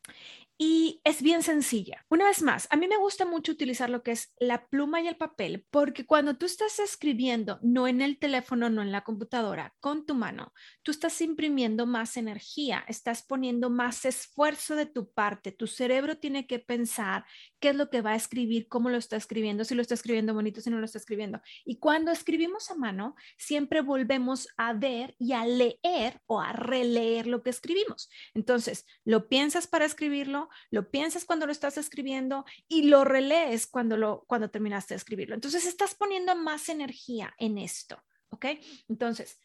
y 0.61 0.99
es 1.05 1.21
bien 1.21 1.41
sencilla. 1.41 2.05
Una 2.09 2.25
vez 2.25 2.41
más, 2.41 2.67
a 2.69 2.75
mí 2.75 2.85
me 2.89 2.97
gusta 2.97 3.23
mucho 3.25 3.53
utilizar 3.53 3.89
lo 3.89 4.03
que 4.03 4.11
es 4.11 4.33
la 4.39 4.67
pluma 4.67 4.99
y 4.99 5.07
el 5.07 5.15
papel, 5.15 5.65
porque 5.71 6.05
cuando 6.05 6.35
tú 6.35 6.45
estás 6.45 6.79
escribiendo, 6.79 7.59
no 7.61 7.87
en 7.87 8.01
el 8.01 8.19
teléfono, 8.19 8.69
no 8.69 8.81
en 8.81 8.91
la 8.91 9.05
computadora, 9.05 9.73
con 9.79 10.05
tu 10.05 10.15
mano, 10.15 10.53
tú 10.83 10.91
estás 10.91 11.21
imprimiendo 11.21 11.85
más 11.85 12.17
energía, 12.17 12.83
estás 12.89 13.23
poniendo 13.23 13.69
más 13.69 14.03
esfuerzo 14.03 14.75
de 14.75 14.85
tu 14.85 15.09
parte. 15.13 15.53
Tu 15.53 15.65
cerebro 15.65 16.17
tiene 16.17 16.45
que 16.45 16.59
pensar 16.59 17.23
qué 17.61 17.69
es 17.69 17.75
lo 17.77 17.89
que 17.89 18.01
va 18.01 18.11
a 18.11 18.17
escribir, 18.17 18.67
cómo 18.67 18.89
lo 18.89 18.97
está 18.97 19.15
escribiendo, 19.15 19.63
si 19.63 19.75
lo 19.75 19.81
está 19.81 19.93
escribiendo 19.93 20.33
bonito, 20.33 20.59
si 20.59 20.69
no 20.69 20.79
lo 20.79 20.85
está 20.85 20.97
escribiendo. 20.97 21.39
Y 21.63 21.79
cuando 21.79 22.11
escribimos 22.11 22.69
a 22.69 22.75
mano, 22.75 23.15
siempre 23.37 23.79
volvemos 23.79 24.49
a 24.57 24.73
ver 24.73 25.15
y 25.19 25.31
a 25.31 25.45
leer 25.45 26.21
o 26.25 26.41
a 26.41 26.51
releer 26.51 27.27
lo 27.27 27.43
que 27.43 27.49
escribimos. 27.49 28.09
Entonces, 28.33 28.85
lo 29.05 29.29
piensas 29.29 29.65
para 29.65 29.85
escribirlo, 29.85 30.48
lo 30.71 30.89
piensas 30.89 31.25
cuando 31.25 31.45
lo 31.45 31.51
estás 31.51 31.77
escribiendo 31.77 32.45
y 32.67 32.83
lo 32.83 33.03
relees 33.03 33.67
cuando, 33.67 33.97
lo, 33.97 34.25
cuando 34.27 34.49
terminaste 34.49 34.93
de 34.93 34.97
escribirlo. 34.97 35.35
Entonces 35.35 35.65
estás 35.65 35.95
poniendo 35.95 36.35
más 36.35 36.69
energía 36.69 37.33
en 37.37 37.57
esto, 37.57 38.01
¿ok? 38.29 38.45
Entonces, 38.87 39.39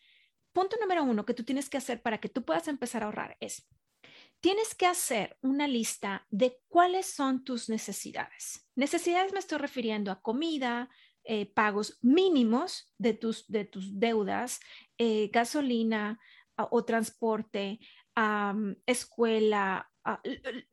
punto 0.53 0.77
número 0.81 1.05
uno 1.05 1.25
que 1.25 1.35
tú 1.35 1.45
tienes 1.45 1.69
que 1.69 1.79
hacer 1.79 2.03
para 2.03 2.19
que 2.19 2.29
tú 2.29 2.45
puedas 2.45 2.69
empezar 2.69 3.03
a 3.03 3.07
ahorrar 3.07 3.37
es, 3.41 3.67
tienes 4.41 4.75
que 4.75 4.87
hacer 4.87 5.39
una 5.41 5.67
lista 5.67 6.27
de 6.31 6.59
cuáles 6.69 7.07
son 7.07 7.45
tus 7.45 7.69
necesidades. 7.69 8.69
Necesidades 8.75 9.33
me 9.33 9.39
estoy 9.39 9.59
refiriendo 9.59 10.13
a 10.13 10.21
comida, 10.21 10.91
eh, 11.25 11.47
pagos 11.47 11.99
mínimos 12.03 12.93
de 12.99 13.15
tus, 13.15 13.49
de 13.49 13.65
tus 13.65 13.99
deudas, 13.99 14.61
eh, 14.99 15.31
gasolina 15.33 16.21
o 16.57 16.85
transporte, 16.85 17.81
escuela, 18.87 19.91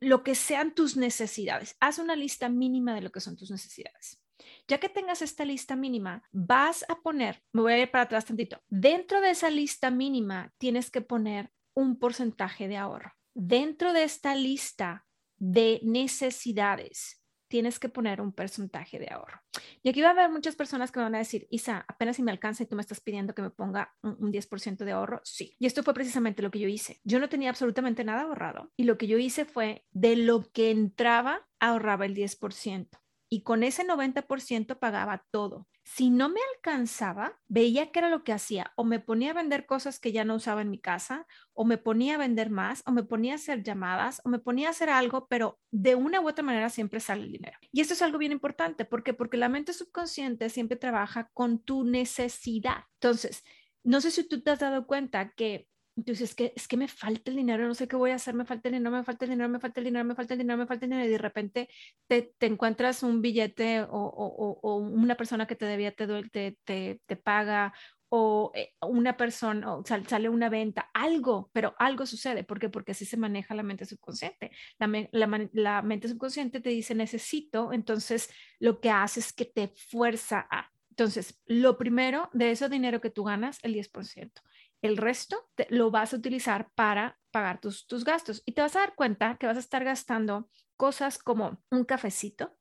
lo 0.00 0.22
que 0.22 0.34
sean 0.34 0.74
tus 0.74 0.96
necesidades. 0.96 1.76
Haz 1.80 1.98
una 1.98 2.16
lista 2.16 2.48
mínima 2.48 2.94
de 2.94 3.02
lo 3.02 3.10
que 3.10 3.20
son 3.20 3.36
tus 3.36 3.50
necesidades. 3.50 4.20
Ya 4.68 4.78
que 4.78 4.88
tengas 4.88 5.22
esta 5.22 5.44
lista 5.44 5.76
mínima, 5.76 6.22
vas 6.32 6.84
a 6.88 7.00
poner, 7.00 7.42
me 7.52 7.62
voy 7.62 7.72
a 7.72 7.78
ir 7.78 7.90
para 7.90 8.04
atrás 8.04 8.24
tantito, 8.24 8.60
dentro 8.68 9.20
de 9.20 9.30
esa 9.30 9.50
lista 9.50 9.90
mínima 9.90 10.52
tienes 10.58 10.90
que 10.90 11.00
poner 11.00 11.50
un 11.74 11.98
porcentaje 11.98 12.68
de 12.68 12.76
ahorro. 12.76 13.12
Dentro 13.34 13.92
de 13.92 14.04
esta 14.04 14.34
lista 14.34 15.06
de 15.36 15.80
necesidades, 15.82 17.21
tienes 17.52 17.78
que 17.78 17.90
poner 17.90 18.22
un 18.22 18.32
porcentaje 18.32 18.98
de 18.98 19.10
ahorro. 19.10 19.42
Y 19.82 19.90
aquí 19.90 20.00
va 20.00 20.08
a 20.08 20.12
haber 20.12 20.30
muchas 20.30 20.56
personas 20.56 20.90
que 20.90 21.00
van 21.00 21.14
a 21.14 21.18
decir, 21.18 21.46
Isa, 21.50 21.84
apenas 21.86 22.16
si 22.16 22.22
me 22.22 22.30
alcanza 22.30 22.62
y 22.62 22.66
tú 22.66 22.76
me 22.76 22.80
estás 22.80 23.02
pidiendo 23.02 23.34
que 23.34 23.42
me 23.42 23.50
ponga 23.50 23.94
un, 24.00 24.32
10% 24.32 24.78
de 24.86 24.92
ahorro. 24.92 25.20
Sí. 25.22 25.54
Y 25.58 25.66
esto 25.66 25.82
fue 25.82 25.92
precisamente 25.92 26.40
lo 26.40 26.50
que 26.50 26.60
yo 26.60 26.68
hice. 26.68 27.02
Yo 27.04 27.20
no 27.20 27.28
tenía 27.28 27.50
absolutamente 27.50 28.04
nada 28.04 28.22
ahorrado 28.22 28.72
y 28.74 28.84
lo 28.84 28.96
que 28.96 29.06
yo 29.06 29.18
hice 29.18 29.44
fue 29.44 29.84
de 29.90 30.16
lo 30.16 30.50
que 30.50 30.70
entraba, 30.70 31.46
ahorraba 31.60 32.06
el 32.06 32.16
10% 32.16 33.01
y 33.32 33.44
con 33.44 33.62
ese 33.62 33.82
90% 33.82 34.78
pagaba 34.78 35.24
todo. 35.30 35.66
Si 35.84 36.10
no 36.10 36.28
me 36.28 36.40
alcanzaba, 36.54 37.40
veía 37.48 37.90
que 37.90 38.00
era 38.00 38.10
lo 38.10 38.24
que 38.24 38.34
hacía, 38.34 38.74
o 38.76 38.84
me 38.84 39.00
ponía 39.00 39.30
a 39.30 39.34
vender 39.34 39.64
cosas 39.64 39.98
que 39.98 40.12
ya 40.12 40.22
no 40.22 40.34
usaba 40.34 40.60
en 40.60 40.68
mi 40.68 40.78
casa, 40.78 41.26
o 41.54 41.64
me 41.64 41.78
ponía 41.78 42.16
a 42.16 42.18
vender 42.18 42.50
más, 42.50 42.82
o 42.84 42.92
me 42.92 43.04
ponía 43.04 43.32
a 43.32 43.36
hacer 43.36 43.62
llamadas, 43.62 44.20
o 44.26 44.28
me 44.28 44.38
ponía 44.38 44.68
a 44.68 44.72
hacer 44.72 44.90
algo, 44.90 45.28
pero 45.28 45.58
de 45.70 45.94
una 45.94 46.20
u 46.20 46.28
otra 46.28 46.44
manera 46.44 46.68
siempre 46.68 47.00
sale 47.00 47.22
el 47.22 47.32
dinero. 47.32 47.56
Y 47.72 47.80
esto 47.80 47.94
es 47.94 48.02
algo 48.02 48.18
bien 48.18 48.32
importante, 48.32 48.84
¿por 48.84 49.02
qué? 49.02 49.14
Porque 49.14 49.38
la 49.38 49.48
mente 49.48 49.72
subconsciente 49.72 50.50
siempre 50.50 50.76
trabaja 50.76 51.30
con 51.32 51.58
tu 51.58 51.84
necesidad. 51.84 52.84
Entonces, 53.00 53.44
no 53.82 54.02
sé 54.02 54.10
si 54.10 54.28
tú 54.28 54.42
te 54.42 54.50
has 54.50 54.58
dado 54.58 54.86
cuenta 54.86 55.30
que 55.30 55.70
entonces, 55.96 56.30
es 56.30 56.34
que, 56.34 56.52
es 56.56 56.66
que 56.66 56.76
me 56.76 56.88
falta 56.88 57.30
el 57.30 57.36
dinero, 57.36 57.66
no 57.66 57.74
sé 57.74 57.86
qué 57.86 57.96
voy 57.96 58.12
a 58.12 58.14
hacer, 58.14 58.34
me 58.34 58.46
falta 58.46 58.68
el 58.68 58.74
dinero, 58.74 58.90
me 58.96 59.04
falta 59.04 59.24
el 59.26 59.30
dinero, 59.30 59.48
me 59.48 59.60
falta 59.60 59.80
el 59.80 59.84
dinero, 59.84 60.04
me 60.06 60.14
falta 60.14 60.34
el 60.34 60.38
dinero, 60.38 60.58
me 60.58 60.66
falta 60.66 60.84
el 60.86 60.90
dinero, 60.90 61.08
y 61.08 61.12
de 61.12 61.18
repente 61.18 61.68
te, 62.06 62.34
te 62.38 62.46
encuentras 62.46 63.02
un 63.02 63.20
billete 63.20 63.82
o, 63.82 63.88
o, 63.90 64.58
o, 64.62 64.76
una 64.76 65.16
persona 65.16 65.46
que 65.46 65.54
te 65.56 65.66
debía 65.66 65.92
te, 65.94 66.06
te, 66.30 66.58
te, 66.64 67.00
te 67.06 67.16
paga 67.16 67.74
o 68.14 68.52
eh, 68.54 68.74
una 68.82 69.16
persona, 69.16 69.74
o 69.74 69.84
sale 69.84 70.28
una 70.28 70.50
venta, 70.50 70.90
algo, 70.92 71.50
pero 71.54 71.74
algo 71.78 72.04
sucede. 72.04 72.44
¿Por 72.44 72.58
qué? 72.58 72.68
Porque 72.68 72.92
así 72.92 73.06
se 73.06 73.16
maneja 73.16 73.54
la 73.54 73.62
mente 73.62 73.86
subconsciente. 73.86 74.50
La, 74.78 75.48
la 75.52 75.80
mente 75.80 76.08
subconsciente 76.08 76.60
te 76.60 76.68
dice 76.68 76.94
necesito, 76.94 77.72
entonces 77.72 78.28
lo 78.60 78.80
que 78.80 78.90
hace 78.90 79.20
es 79.20 79.32
que 79.32 79.46
te 79.46 79.68
fuerza 79.88 80.46
a. 80.50 80.70
Entonces, 80.90 81.40
lo 81.46 81.78
primero 81.78 82.28
de 82.34 82.50
ese 82.50 82.68
dinero 82.68 83.00
que 83.00 83.08
tú 83.08 83.24
ganas, 83.24 83.58
el 83.62 83.72
10%. 83.72 84.42
El 84.82 84.96
resto 84.96 85.48
lo 85.70 85.90
vas 85.90 86.12
a 86.12 86.16
utilizar 86.16 86.70
para 86.74 87.18
pagar 87.30 87.60
tus, 87.60 87.86
tus 87.86 88.04
gastos 88.04 88.42
y 88.44 88.52
te 88.52 88.60
vas 88.60 88.76
a 88.76 88.80
dar 88.80 88.94
cuenta 88.94 89.36
que 89.38 89.46
vas 89.46 89.56
a 89.56 89.60
estar 89.60 89.84
gastando 89.84 90.50
cosas 90.76 91.18
como 91.18 91.62
un 91.70 91.84
cafecito, 91.84 92.56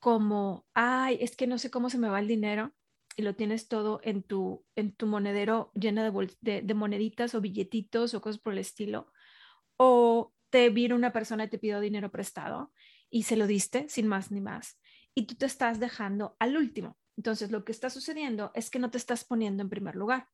como, 0.00 0.66
ay, 0.74 1.18
es 1.20 1.36
que 1.36 1.46
no 1.46 1.58
sé 1.58 1.70
cómo 1.70 1.88
se 1.88 1.98
me 1.98 2.08
va 2.08 2.20
el 2.20 2.28
dinero 2.28 2.74
y 3.16 3.22
lo 3.22 3.34
tienes 3.36 3.68
todo 3.68 4.00
en 4.02 4.22
tu, 4.22 4.66
en 4.74 4.92
tu 4.94 5.06
monedero 5.06 5.70
lleno 5.74 6.02
de, 6.02 6.62
de, 6.62 6.74
moneditas 6.74 7.34
o 7.34 7.40
billetitos 7.40 8.12
o 8.12 8.20
cosas 8.20 8.40
por 8.40 8.52
el 8.52 8.58
estilo, 8.58 9.12
o 9.76 10.34
te 10.50 10.68
vino 10.70 10.96
una 10.96 11.12
persona 11.12 11.44
y 11.44 11.48
te 11.48 11.58
pidió 11.58 11.80
dinero 11.80 12.10
prestado 12.10 12.72
y 13.08 13.22
se 13.22 13.36
lo 13.36 13.46
diste 13.46 13.88
sin 13.88 14.08
más 14.08 14.30
ni 14.30 14.40
más 14.40 14.78
y 15.14 15.26
tú 15.26 15.36
te 15.36 15.46
estás 15.46 15.80
dejando 15.80 16.36
al 16.38 16.56
último. 16.56 16.98
Entonces, 17.16 17.50
lo 17.50 17.64
que 17.64 17.72
está 17.72 17.90
sucediendo 17.90 18.50
es 18.54 18.70
que 18.70 18.80
no 18.80 18.90
te 18.90 18.98
estás 18.98 19.24
poniendo 19.24 19.62
en 19.62 19.70
primer 19.70 19.94
lugar. 19.94 20.28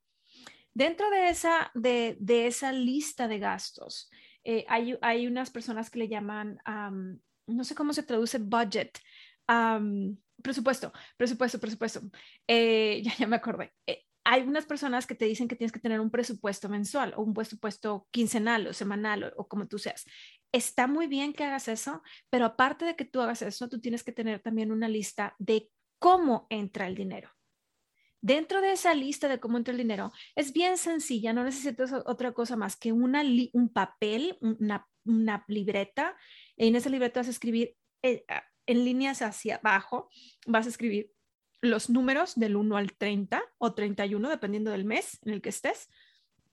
Dentro 0.73 1.11
de 1.11 1.31
esa, 1.31 1.71
de, 1.75 2.17
esa 2.47 2.73
lista 2.73 3.29
de 3.29 3.39
gastos, 3.39 4.11
eh, 4.45 4.65
hay, 4.69 4.97
hay, 5.03 5.27
unas 5.27 5.51
personas 5.51 5.91
que 5.91 5.99
le 5.99 6.09
llaman, 6.09 6.59
no 7.47 7.65
sé 7.65 7.75
cómo 7.75 7.93
se 7.93 8.05
traduce 8.05 8.39
budget, 8.39 8.99
presupuesto, 10.43 10.93
presupuesto, 11.17 11.59
presupuesto. 11.59 12.01
Eh, 12.47 13.03
ya, 13.05 13.17
ya 13.17 13.27
me 13.27 13.37
acordé. 13.37 13.73
Eh, 13.87 14.05
hay 14.25 14.43
unas 14.43 14.67
personas 14.67 15.07
que 15.07 15.15
te 15.15 15.25
dicen 15.25 15.49
que 15.49 15.57
tienes 15.57 15.73
que 15.73 15.81
tener 15.81 15.99
un 15.99 16.11
presupuesto 16.11 16.69
mensual 16.69 17.15
o 17.17 17.23
un 17.23 17.35
presupuesto 17.35 18.07
quincenal 18.11 18.67
o 18.67 18.73
semanal 18.73 19.25
o, 19.25 19.33
o, 19.37 19.49
como 19.49 19.67
tú 19.67 19.79
seas. 19.79 20.05
Está 20.53 20.87
muy 20.87 21.07
bien 21.07 21.33
que 21.33 21.45
hagas 21.45 21.69
eso, 21.69 22.03
pero 22.29 22.45
aparte 22.45 22.85
de 22.85 22.97
que 22.97 23.05
tú 23.05 23.21
hagas 23.21 23.43
eso, 23.43 23.69
tú 23.69 23.81
tienes 23.81 24.05
que 24.05 24.13
tener 24.13 24.41
también 24.41 24.73
una 24.73 24.89
lista 24.89 25.35
de 25.39 25.71
cómo 25.99 26.47
entra 26.51 26.87
el 26.87 26.95
dinero. 26.95 27.31
Dentro 28.23 28.61
de 28.61 28.73
esa 28.73 28.93
lista 28.93 29.29
de 29.29 29.41
cómo 29.41 29.57
entra 29.57 29.73
el 29.73 29.79
dinero, 29.79 30.13
es 30.35 30.53
bien 30.53 30.77
sencilla, 30.77 31.33
no 31.33 31.43
necesitas 31.43 31.93
otra 31.93 32.33
cosa 32.33 32.55
más 32.55 32.77
que 32.77 32.93
una 32.93 33.23
un 33.53 33.69
papel, 33.71 34.37
una, 34.41 34.87
una, 35.05 35.45
libreta. 35.49 36.17
En 36.57 36.77
esa 36.77 36.91
libreta 36.91 37.21
vas 37.21 37.29
a 37.29 37.31
escribir 37.31 37.77
eh, 38.03 38.25
en 38.67 38.85
líneas 38.85 39.23
hacia 39.23 39.57
abajo, 39.57 40.11
vas 40.47 40.67
a 40.67 40.69
escribir 40.69 41.11
los 41.63 41.89
números 41.89 42.35
del 42.35 42.57
1 42.57 42.77
al 42.77 42.93
30 42.93 43.43
o 43.59 43.75
31, 43.75 44.29
dependiendo 44.29 44.71
del 44.71 44.85
mes 44.85 45.19
en 45.25 45.33
el 45.33 45.41
que 45.41 45.49
estés. 45.49 45.89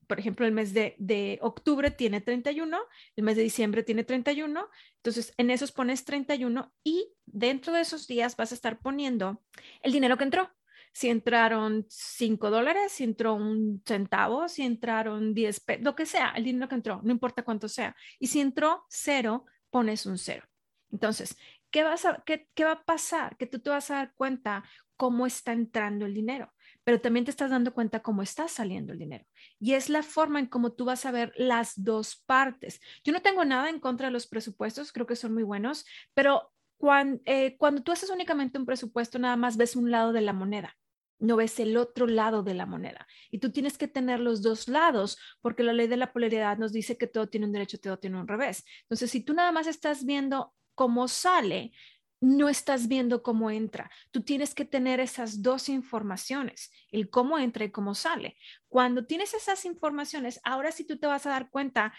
Por 0.07 0.19
ejemplo, 0.19 0.45
el 0.45 0.53
mes 0.53 0.74
de, 0.74 0.95
de, 1.00 1.38
octubre 1.41 1.91
tiene 1.91 2.21
31, 2.21 2.79
el 3.17 3.24
mes 3.25 3.36
de 3.36 3.43
diciembre 3.43 3.83
tiene 3.83 4.05
31, 4.05 4.69
entonces 4.97 5.33
en 5.36 5.51
esos 5.51 5.74
pones 5.74 6.05
31 6.05 6.74
y 6.86 7.12
dentro 7.25 7.74
de 7.74 7.81
esos 7.81 8.07
días 8.07 8.38
vas 8.38 8.53
a 8.53 8.55
estar 8.55 8.79
poniendo 8.79 9.43
el 9.81 9.91
dinero 9.91 10.17
que 10.17 10.24
entró 10.24 10.50
si 10.98 11.10
entraron 11.10 11.86
5 11.89 12.50
dólares, 12.50 12.92
si 12.92 13.04
entró 13.04 13.36
un 13.36 13.84
centavo, 13.86 14.50
si 14.50 14.63
entraron 14.63 15.36
10 15.36 15.60
pesos, 15.60 15.84
lo 15.84 15.96
que 15.96 16.08
sea, 16.08 16.32
el 16.32 16.44
dinero 16.44 16.68
que 16.68 16.74
entró, 16.74 17.01
no 17.04 17.12
importa 17.12 17.44
cuánto 17.44 17.68
sea. 17.68 17.96
Y 18.18 18.25
si 18.25 18.39
entró 18.39 18.84
cero, 18.89 19.46
pones 19.70 20.08
un 20.08 20.18
cero. 20.18 20.48
Entonces, 20.92 21.38
¿qué, 21.70 21.84
vas 21.84 22.06
a, 22.06 22.24
qué, 22.25 22.50
¿qué 22.56 22.63
va 22.63 22.72
a 22.72 22.84
pasar? 22.84 23.38
Que 23.38 23.46
tú 23.46 23.60
te 23.60 23.70
vas 23.70 23.92
a 23.92 23.98
dar 23.98 24.13
cuenta 24.16 24.63
cómo 24.96 25.27
está 25.27 25.51
entrando 25.51 26.08
el 26.08 26.16
dinero, 26.16 26.51
pero 26.84 27.00
también 27.00 27.25
te 27.25 27.30
estás 27.30 27.51
dando 27.51 27.75
cuenta 27.75 28.01
cómo 28.01 28.24
está 28.24 28.48
saliendo 28.48 28.92
el 28.92 28.98
dinero. 28.98 29.24
Y 29.60 29.74
es 29.74 29.89
la 29.89 30.01
forma 30.01 30.39
en 30.39 30.48
cómo 30.48 30.72
tú 30.72 30.86
vas 30.86 31.06
a 31.06 31.12
ver 31.12 31.32
las 31.36 31.74
dos 31.75 32.24
partes. 32.25 32.82
Yo 33.04 33.13
no 33.13 33.22
tengo 33.22 33.46
nada 33.46 33.70
en 33.70 33.80
contra 33.80 34.08
de 34.08 34.13
los 34.13 34.25
presupuestos, 34.25 34.92
creo 34.92 35.06
que 35.06 35.16
son 35.16 35.36
muy 35.36 35.44
buenos, 35.44 35.86
pero 36.16 36.51
cuando, 36.77 37.22
eh, 37.25 37.56
cuando 37.58 37.84
tú 37.84 37.92
haces 37.92 38.10
únicamente 38.10 38.58
un 38.58 38.66
presupuesto, 38.66 39.20
nada 39.20 39.36
más 39.36 39.58
ves 39.58 39.75
un 39.75 39.92
lado 39.92 40.12
de 40.12 40.22
la 40.22 40.34
moneda 40.34 40.75
no 41.19 41.36
ves 41.36 41.59
el 41.59 41.77
otro 41.77 42.07
lado 42.07 42.43
de 42.43 42.53
la 42.53 42.65
moneda. 42.65 43.07
Y 43.31 43.39
tú 43.39 43.51
tienes 43.51 43.77
que 43.77 43.88
tener 43.88 44.19
los 44.19 44.41
dos 44.41 44.67
lados, 44.67 45.17
porque 45.41 45.63
la 45.63 45.74
ley 45.74 45.88
de 45.88 45.97
la 45.97 46.13
polaridad 46.13 46.57
nos 46.57 46.71
dice 46.71 46.97
que 46.97 47.07
todo 47.07 47.27
tiene 47.27 47.45
un 47.45 47.53
derecho, 47.53 47.79
todo 47.79 47.97
tiene 47.97 48.19
un 48.19 48.27
revés. 48.27 48.63
Entonces, 48.83 49.12
si 49.12 49.21
tú 49.21 49.33
nada 49.33 49.51
más 49.51 49.67
estás 49.67 50.05
viendo 50.05 50.53
cómo 50.75 51.07
sale, 51.07 51.71
no 52.19 52.50
estás 52.50 52.88
viendo 52.88 53.21
cómo 53.21 53.51
entra. 53.51 53.91
Tú 54.12 54.24
tienes 54.24 54.55
que 54.55 54.65
tener 54.65 55.00
esas 55.00 55.41
dos 55.43 55.69
informaciones, 55.69 56.71
el 56.91 57.09
cómo 57.09 57.38
entra 57.38 57.65
y 57.65 57.71
cómo 57.71 57.93
sale. 57.93 58.38
Cuando 58.67 59.05
tienes 59.05 59.33
esas 59.33 59.65
informaciones, 59.65 60.39
ahora 60.43 60.71
sí 60.71 60.86
tú 60.86 60.97
te 60.97 61.07
vas 61.07 61.25
a 61.25 61.29
dar 61.29 61.50
cuenta 61.50 61.93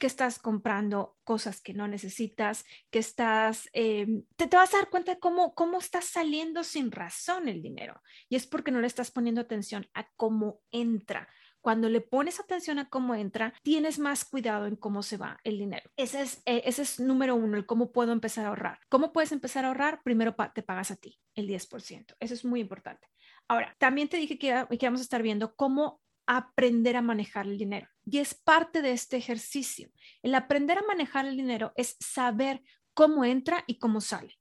que 0.00 0.06
estás 0.06 0.38
comprando 0.38 1.18
cosas 1.24 1.60
que 1.60 1.74
no 1.74 1.86
necesitas, 1.86 2.64
que 2.90 2.98
estás, 2.98 3.68
eh, 3.74 4.24
te, 4.36 4.48
te, 4.48 4.56
vas 4.56 4.72
a 4.72 4.78
dar 4.78 4.88
cuenta 4.88 5.14
de 5.14 5.20
cómo, 5.20 5.54
cómo 5.54 5.78
estás 5.78 6.06
saliendo 6.06 6.64
sin 6.64 6.90
razón 6.90 7.48
el 7.48 7.60
dinero. 7.60 8.00
Y 8.30 8.36
es 8.36 8.46
porque 8.46 8.72
no 8.72 8.80
le 8.80 8.86
estás 8.86 9.10
poniendo 9.10 9.42
atención 9.42 9.86
a 9.92 10.08
cómo 10.16 10.62
entra. 10.72 11.28
Cuando 11.60 11.90
le 11.90 12.00
pones 12.00 12.40
atención 12.40 12.78
a 12.78 12.88
cómo 12.88 13.14
entra, 13.14 13.52
tienes 13.62 13.98
más 13.98 14.24
cuidado 14.24 14.66
en 14.66 14.76
cómo 14.76 15.02
se 15.02 15.18
va 15.18 15.38
el 15.44 15.58
dinero. 15.58 15.90
Ese 15.98 16.22
es, 16.22 16.42
eh, 16.46 16.62
ese 16.64 16.80
es 16.80 16.98
número 16.98 17.34
uno, 17.34 17.58
el 17.58 17.66
cómo 17.66 17.92
puedo 17.92 18.12
empezar 18.12 18.46
a 18.46 18.48
ahorrar. 18.48 18.78
¿Cómo 18.88 19.12
puedes 19.12 19.32
empezar 19.32 19.66
a 19.66 19.68
ahorrar? 19.68 20.00
Primero 20.02 20.34
te 20.54 20.62
pagas 20.62 20.90
a 20.90 20.96
ti 20.96 21.18
el 21.34 21.46
10%. 21.46 22.16
Eso 22.18 22.32
es 22.32 22.44
muy 22.46 22.60
importante. 22.60 23.06
Ahora, 23.48 23.76
también 23.78 24.08
te 24.08 24.16
dije 24.16 24.38
que, 24.38 24.66
que 24.78 24.86
vamos 24.86 25.00
a 25.00 25.02
estar 25.02 25.22
viendo 25.22 25.54
cómo 25.54 26.00
aprender 26.26 26.96
a 26.96 27.02
manejar 27.02 27.46
el 27.46 27.58
dinero. 27.58 27.88
Y 28.10 28.18
es 28.18 28.34
parte 28.34 28.82
de 28.82 28.90
este 28.90 29.16
ejercicio. 29.16 29.88
El 30.22 30.34
aprender 30.34 30.78
a 30.78 30.82
manejar 30.82 31.26
el 31.26 31.36
dinero 31.36 31.72
es 31.76 31.96
saber 32.00 32.60
cómo 32.92 33.24
entra 33.24 33.62
y 33.68 33.78
cómo 33.78 34.00
sale. 34.00 34.36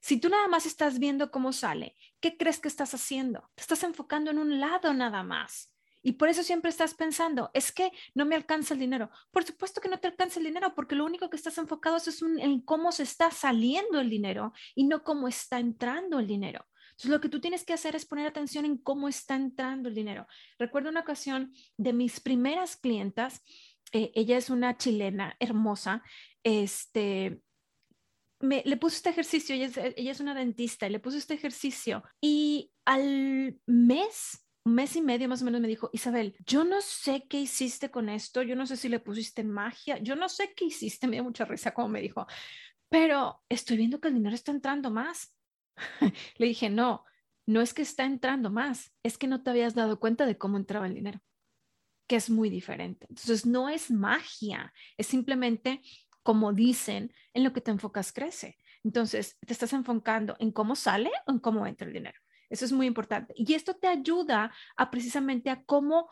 Si 0.00 0.18
tú 0.18 0.28
nada 0.28 0.48
más 0.48 0.66
estás 0.66 0.98
viendo 0.98 1.30
cómo 1.30 1.52
sale, 1.52 1.94
¿qué 2.20 2.36
crees 2.36 2.58
que 2.58 2.66
estás 2.66 2.94
haciendo? 2.94 3.48
Te 3.54 3.62
estás 3.62 3.84
enfocando 3.84 4.32
en 4.32 4.38
un 4.38 4.58
lado 4.58 4.92
nada 4.92 5.22
más. 5.22 5.72
Y 6.02 6.14
por 6.14 6.28
eso 6.28 6.42
siempre 6.42 6.68
estás 6.68 6.94
pensando, 6.94 7.52
es 7.54 7.70
que 7.70 7.92
no 8.12 8.26
me 8.26 8.34
alcanza 8.34 8.74
el 8.74 8.80
dinero. 8.80 9.08
Por 9.30 9.44
supuesto 9.44 9.80
que 9.80 9.88
no 9.88 10.00
te 10.00 10.08
alcanza 10.08 10.40
el 10.40 10.46
dinero, 10.46 10.74
porque 10.74 10.96
lo 10.96 11.04
único 11.04 11.30
que 11.30 11.36
estás 11.36 11.58
enfocado 11.58 11.98
es 11.98 12.20
en 12.20 12.60
cómo 12.62 12.90
se 12.90 13.04
está 13.04 13.30
saliendo 13.30 14.00
el 14.00 14.10
dinero 14.10 14.52
y 14.74 14.82
no 14.88 15.04
cómo 15.04 15.28
está 15.28 15.60
entrando 15.60 16.18
el 16.18 16.26
dinero. 16.26 16.66
Entonces, 17.02 17.16
lo 17.16 17.20
que 17.20 17.28
tú 17.28 17.40
tienes 17.40 17.64
que 17.64 17.72
hacer 17.72 17.96
es 17.96 18.06
poner 18.06 18.28
atención 18.28 18.64
en 18.64 18.76
cómo 18.76 19.08
está 19.08 19.34
entrando 19.34 19.88
el 19.88 19.94
dinero. 19.96 20.28
Recuerdo 20.56 20.88
una 20.88 21.00
ocasión 21.00 21.52
de 21.76 21.92
mis 21.92 22.20
primeras 22.20 22.76
clientas, 22.76 23.42
eh, 23.92 24.12
ella 24.14 24.36
es 24.36 24.50
una 24.50 24.76
chilena 24.76 25.34
hermosa, 25.40 26.04
este, 26.44 27.42
me, 28.38 28.62
le 28.64 28.76
puso 28.76 28.96
este 28.96 29.10
ejercicio, 29.10 29.56
ella 29.56 29.66
es, 29.66 29.76
ella 29.96 30.12
es 30.12 30.20
una 30.20 30.32
dentista, 30.32 30.86
y 30.86 30.90
le 30.90 31.00
puso 31.00 31.18
este 31.18 31.34
ejercicio 31.34 32.04
y 32.20 32.72
al 32.84 33.58
mes 33.66 34.38
mes 34.64 34.94
y 34.94 35.02
medio 35.02 35.28
más 35.28 35.42
o 35.42 35.44
menos 35.44 35.60
me 35.60 35.66
dijo, 35.66 35.90
Isabel, 35.92 36.36
yo 36.46 36.62
no 36.62 36.80
sé 36.82 37.26
qué 37.28 37.40
hiciste 37.40 37.90
con 37.90 38.08
esto, 38.08 38.42
yo 38.42 38.54
no 38.54 38.64
sé 38.64 38.76
si 38.76 38.88
le 38.88 39.00
pusiste 39.00 39.42
magia, 39.42 39.98
yo 39.98 40.14
no 40.14 40.28
sé 40.28 40.54
qué 40.54 40.66
hiciste, 40.66 41.06
me 41.08 41.16
dio 41.16 41.24
mucha 41.24 41.44
risa 41.44 41.74
como 41.74 41.88
me 41.88 42.00
dijo, 42.00 42.28
pero 42.88 43.42
estoy 43.48 43.76
viendo 43.76 44.00
que 44.00 44.06
el 44.06 44.14
dinero 44.14 44.36
está 44.36 44.52
entrando 44.52 44.92
más. 44.92 45.34
Le 46.38 46.46
dije, 46.46 46.70
no, 46.70 47.04
no 47.46 47.60
es 47.60 47.74
que 47.74 47.82
está 47.82 48.04
entrando 48.04 48.50
más, 48.50 48.92
es 49.02 49.18
que 49.18 49.26
no 49.26 49.42
te 49.42 49.50
habías 49.50 49.74
dado 49.74 49.98
cuenta 49.98 50.26
de 50.26 50.38
cómo 50.38 50.56
entraba 50.56 50.86
el 50.86 50.94
dinero, 50.94 51.20
que 52.06 52.16
es 52.16 52.30
muy 52.30 52.50
diferente. 52.50 53.06
Entonces, 53.08 53.46
no 53.46 53.68
es 53.68 53.90
magia, 53.90 54.72
es 54.96 55.06
simplemente, 55.06 55.80
como 56.22 56.52
dicen, 56.52 57.12
en 57.34 57.44
lo 57.44 57.52
que 57.52 57.60
te 57.60 57.70
enfocas 57.70 58.12
crece. 58.12 58.56
Entonces, 58.84 59.38
te 59.40 59.52
estás 59.52 59.72
enfocando 59.72 60.36
en 60.38 60.52
cómo 60.52 60.76
sale 60.76 61.10
o 61.26 61.32
en 61.32 61.38
cómo 61.38 61.66
entra 61.66 61.86
el 61.86 61.94
dinero. 61.94 62.18
Eso 62.50 62.64
es 62.64 62.72
muy 62.72 62.86
importante. 62.86 63.32
Y 63.36 63.54
esto 63.54 63.74
te 63.74 63.86
ayuda 63.86 64.52
a 64.76 64.90
precisamente 64.90 65.48
a 65.48 65.62
cómo 65.64 66.10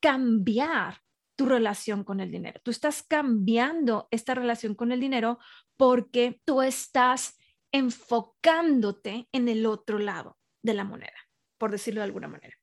cambiar 0.00 1.00
tu 1.34 1.46
relación 1.46 2.04
con 2.04 2.20
el 2.20 2.30
dinero. 2.30 2.60
Tú 2.62 2.70
estás 2.70 3.02
cambiando 3.02 4.08
esta 4.10 4.34
relación 4.34 4.74
con 4.74 4.92
el 4.92 5.00
dinero 5.00 5.38
porque 5.76 6.42
tú 6.44 6.62
estás 6.62 7.37
enfocándote 7.72 9.28
en 9.32 9.48
el 9.48 9.66
otro 9.66 9.98
lado 9.98 10.38
de 10.62 10.74
la 10.74 10.84
moneda, 10.84 11.18
por 11.58 11.70
decirlo 11.70 12.00
de 12.00 12.06
alguna 12.06 12.28
manera. 12.28 12.54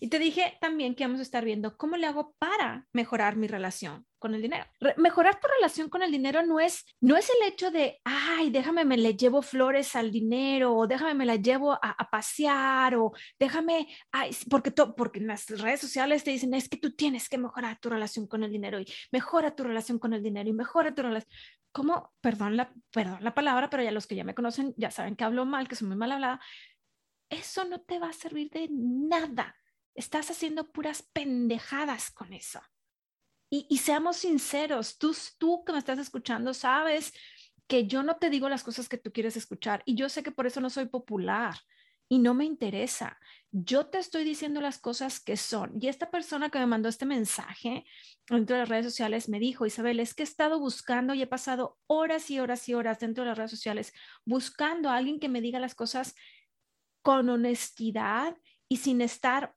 Y 0.00 0.08
te 0.08 0.18
dije 0.18 0.56
también 0.60 0.94
que 0.94 1.04
vamos 1.04 1.20
a 1.20 1.24
estar 1.24 1.44
viendo 1.44 1.76
cómo 1.76 1.96
le 1.96 2.06
hago 2.06 2.34
para 2.38 2.86
mejorar 2.92 3.36
mi 3.36 3.48
relación 3.48 4.06
con 4.18 4.34
el 4.34 4.42
dinero. 4.42 4.64
mejorar 4.96 5.38
tu 5.40 5.46
relación 5.56 5.88
con 5.88 6.02
el 6.02 6.10
dinero 6.10 6.44
no 6.44 6.58
es, 6.58 6.84
no 7.00 7.16
es 7.16 7.30
el 7.30 7.48
hecho 7.48 7.70
de, 7.70 8.00
ay, 8.04 8.50
déjame 8.50 8.84
me 8.84 8.96
le 8.96 9.16
llevo 9.16 9.42
flores 9.42 9.94
al 9.94 10.10
dinero 10.10 10.74
o 10.74 10.86
déjame 10.86 11.14
me 11.14 11.26
la 11.26 11.36
llevo 11.36 11.72
a, 11.72 11.96
pasear 12.10 12.96
o 12.96 13.12
déjame, 13.38 13.86
ay, 14.12 14.36
porque, 14.50 14.72
porque 14.72 15.20
en 15.20 15.28
las 15.28 15.48
redes 15.48 15.80
sociales 15.80 16.24
te 16.24 16.30
dicen, 16.30 16.54
es 16.54 16.68
que 16.68 16.78
tú 16.78 16.94
tienes 16.96 17.28
que 17.28 17.38
mejorar 17.38 17.78
tu 17.78 17.90
relación 17.90 18.26
con 18.26 18.42
el 18.42 18.50
dinero 18.50 18.80
y 18.80 18.86
mejora 19.12 19.54
tu 19.54 19.62
relación 19.62 19.98
con 19.98 20.12
el 20.12 20.22
dinero 20.22 20.48
y 20.48 20.52
mejora 20.52 20.94
tu 20.94 21.02
relación. 21.02 21.32
¿Cómo? 21.72 22.14
Perdón 22.20 22.56
la, 22.56 22.72
perdón 22.90 23.22
la 23.22 23.34
palabra, 23.34 23.70
pero 23.70 23.82
ya 23.82 23.92
los 23.92 24.06
que 24.06 24.16
ya 24.16 24.24
me 24.24 24.34
conocen 24.34 24.74
ya 24.76 24.90
saben 24.90 25.16
que 25.16 25.24
hablo 25.24 25.46
mal, 25.46 25.68
que 25.68 25.76
soy 25.76 25.88
muy 25.88 25.96
mal 25.96 26.12
hablada. 26.12 26.40
Eso 27.30 27.64
no 27.64 27.80
te 27.80 27.98
va 27.98 28.08
a 28.08 28.12
servir 28.12 28.50
de 28.50 28.68
nada 28.70 29.54
estás 29.98 30.30
haciendo 30.30 30.70
puras 30.70 31.02
pendejadas 31.02 32.10
con 32.10 32.32
eso. 32.32 32.60
Y, 33.50 33.66
y 33.68 33.78
seamos 33.78 34.18
sinceros, 34.18 34.96
tú, 34.96 35.14
tú 35.38 35.64
que 35.64 35.72
me 35.72 35.78
estás 35.78 35.98
escuchando 35.98 36.54
sabes 36.54 37.12
que 37.66 37.86
yo 37.86 38.02
no 38.02 38.16
te 38.16 38.30
digo 38.30 38.48
las 38.48 38.62
cosas 38.62 38.88
que 38.88 38.98
tú 38.98 39.12
quieres 39.12 39.36
escuchar 39.36 39.82
y 39.84 39.96
yo 39.96 40.08
sé 40.08 40.22
que 40.22 40.30
por 40.30 40.46
eso 40.46 40.60
no 40.60 40.70
soy 40.70 40.86
popular 40.86 41.56
y 42.08 42.18
no 42.20 42.32
me 42.32 42.44
interesa. 42.44 43.18
Yo 43.50 43.86
te 43.86 43.98
estoy 43.98 44.24
diciendo 44.24 44.60
las 44.60 44.78
cosas 44.78 45.20
que 45.20 45.36
son. 45.36 45.72
Y 45.80 45.88
esta 45.88 46.10
persona 46.10 46.50
que 46.50 46.58
me 46.58 46.66
mandó 46.66 46.88
este 46.88 47.06
mensaje 47.06 47.84
dentro 48.28 48.56
de 48.56 48.60
las 48.60 48.68
redes 48.68 48.84
sociales 48.84 49.28
me 49.28 49.40
dijo, 49.40 49.64
Isabel, 49.64 50.00
es 50.00 50.14
que 50.14 50.22
he 50.22 50.24
estado 50.24 50.60
buscando 50.60 51.14
y 51.14 51.22
he 51.22 51.26
pasado 51.26 51.78
horas 51.86 52.30
y 52.30 52.40
horas 52.40 52.68
y 52.68 52.74
horas 52.74 53.00
dentro 53.00 53.24
de 53.24 53.28
las 53.28 53.38
redes 53.38 53.50
sociales 53.50 53.94
buscando 54.26 54.90
a 54.90 54.96
alguien 54.96 55.18
que 55.18 55.30
me 55.30 55.40
diga 55.40 55.60
las 55.60 55.74
cosas 55.74 56.14
con 57.02 57.30
honestidad 57.30 58.36
y 58.68 58.78
sin 58.78 59.00
estar 59.00 59.56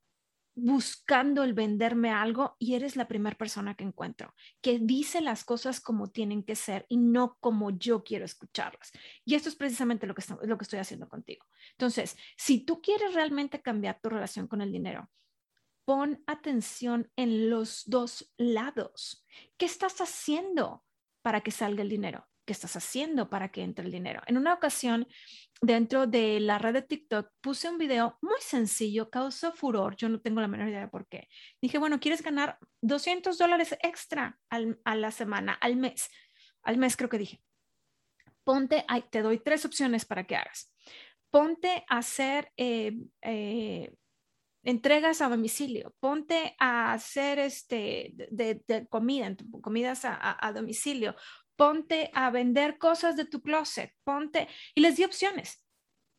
buscando 0.56 1.44
el 1.44 1.54
venderme 1.54 2.12
algo 2.12 2.56
y 2.60 2.76
eres 2.76 2.96
la 2.96 3.08
primera 3.08 3.38
persona 3.38 3.76
que 3.76 3.84
encuentro 3.84 4.34
que 4.62 4.80
dice 4.80 5.22
las 5.22 5.44
cosas 5.44 5.80
como 5.80 6.10
tienen 6.10 6.44
que 6.44 6.56
ser 6.56 6.86
y 6.90 6.98
no 6.98 7.38
como 7.40 7.72
yo 7.72 8.04
quiero 8.04 8.26
escucharlas. 8.26 8.92
Y 9.26 9.36
esto 9.36 9.50
es 9.50 9.56
precisamente 9.56 10.08
lo 10.08 10.16
que, 10.16 10.24
lo 10.44 10.58
que 10.58 10.64
estoy 10.64 10.80
haciendo 10.80 11.08
contigo. 11.08 11.46
Entonces, 11.72 12.18
si 12.38 12.66
tú 12.66 12.82
quieres 12.82 13.14
realmente 13.14 13.62
cambiar 13.62 14.00
tu 14.02 14.10
relación 14.10 14.48
con 14.48 14.62
el 14.62 14.72
dinero, 14.72 15.10
pon 15.86 16.24
atención 16.28 17.12
en 17.16 17.50
los 17.50 17.84
dos 17.86 18.32
lados. 18.38 19.26
¿Qué 19.58 19.66
estás 19.66 20.00
haciendo 20.02 20.84
para 21.22 21.42
que 21.42 21.52
salga 21.52 21.82
el 21.82 21.90
dinero? 21.90 22.28
¿Qué 22.52 22.54
estás 22.54 22.76
haciendo 22.76 23.30
para 23.30 23.50
que 23.50 23.62
entre 23.62 23.86
el 23.86 23.94
dinero? 23.94 24.22
En 24.28 24.36
una 24.36 24.54
ocasión, 24.54 25.08
dentro 25.62 26.06
de 26.06 26.42
la 26.42 26.58
red 26.58 26.74
de 26.74 26.82
TikTok, 26.82 27.32
puse 27.40 27.70
un 27.70 27.78
video 27.78 28.18
muy 28.22 28.42
sencillo, 28.42 29.10
causó 29.10 29.54
furor, 29.54 29.96
yo 29.96 30.10
no 30.10 30.20
tengo 30.20 30.42
la 30.42 30.50
menor 30.50 30.68
idea 30.68 30.82
de 30.82 30.90
por 30.90 31.08
qué. 31.08 31.30
Dije, 31.62 31.78
bueno, 31.78 32.02
¿quieres 32.02 32.22
ganar 32.22 32.60
200 32.82 33.38
dólares 33.38 33.78
extra 33.82 34.38
a 34.50 34.96
la 34.98 35.12
semana, 35.12 35.54
al 35.54 35.78
mes? 35.78 36.10
Al 36.62 36.78
mes 36.78 36.98
creo 36.98 37.08
que 37.08 37.20
dije. 37.20 37.42
Ponte, 38.44 38.86
te 39.12 39.22
doy 39.22 39.40
tres 39.40 39.64
opciones 39.64 40.04
para 40.04 40.26
que 40.28 40.36
hagas. 40.36 40.76
Ponte 41.30 41.86
a 41.88 42.00
hacer 42.00 42.52
eh, 42.58 42.98
eh, 43.22 43.94
entregas 44.64 45.22
a 45.22 45.30
domicilio, 45.30 45.96
ponte 46.02 46.54
a 46.60 46.92
hacer 46.92 47.40
este 47.40 48.14
de, 48.14 48.88
comida, 48.90 49.38
comidas 49.62 50.02
a, 50.04 50.52
domicilio, 50.54 51.16
ponte 51.62 52.10
a 52.16 52.32
vender 52.32 52.80
cosas 52.80 53.16
de 53.16 53.26
tu 53.26 53.44
closet, 53.44 53.94
ponte, 54.04 54.48
y 54.74 54.82
les 54.82 54.98
di 54.98 55.04
opciones. 55.04 55.64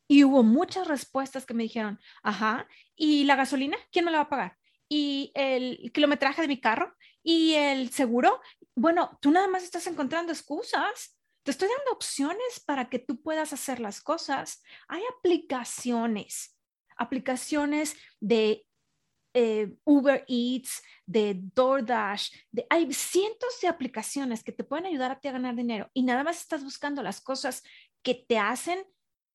Y 0.07 0.23
hubo 0.23 0.41
muchas 0.41 0.87
respuestas 0.87 1.45
que 1.45 1.53
me 1.53 1.63
dijeron, 1.63 1.99
ajá, 2.23 2.65
¿y 2.95 3.25
la 3.25 3.35
gasolina? 3.35 3.75
¿Quién 3.91 4.05
me 4.05 4.11
la 4.11 4.19
va 4.19 4.23
a 4.23 4.29
pagar? 4.29 4.57
¿Y 4.87 5.33
el 5.35 5.91
kilometraje 5.93 6.43
de 6.43 6.47
mi 6.47 6.61
carro? 6.61 6.95
¿Y 7.23 7.55
el 7.55 7.89
seguro? 7.89 8.39
Bueno, 8.73 9.19
tú 9.21 9.31
nada 9.31 9.49
más 9.49 9.63
estás 9.63 9.85
encontrando 9.87 10.31
excusas. 10.31 11.19
Te 11.43 11.51
estoy 11.51 11.67
dando 11.67 11.91
opciones 11.91 12.61
para 12.65 12.87
que 12.87 12.99
tú 12.99 13.21
puedas 13.21 13.51
hacer 13.51 13.81
las 13.81 13.99
cosas. 13.99 14.63
Hay 14.87 15.01
aplicaciones, 15.17 16.57
aplicaciones 16.95 17.97
de 18.21 18.65
eh, 19.33 19.73
Uber 19.83 20.23
Eats, 20.27 20.83
de 21.05 21.39
DoorDash, 21.55 22.31
de, 22.51 22.65
hay 22.69 22.91
cientos 22.93 23.59
de 23.61 23.67
aplicaciones 23.67 24.43
que 24.43 24.51
te 24.51 24.63
pueden 24.63 24.85
ayudar 24.85 25.11
a 25.11 25.19
ti 25.19 25.27
a 25.27 25.33
ganar 25.33 25.55
dinero 25.55 25.89
y 25.93 26.03
nada 26.03 26.23
más 26.23 26.39
estás 26.39 26.63
buscando 26.63 27.03
las 27.03 27.19
cosas 27.19 27.63
que 28.01 28.13
te 28.15 28.37
hacen 28.37 28.85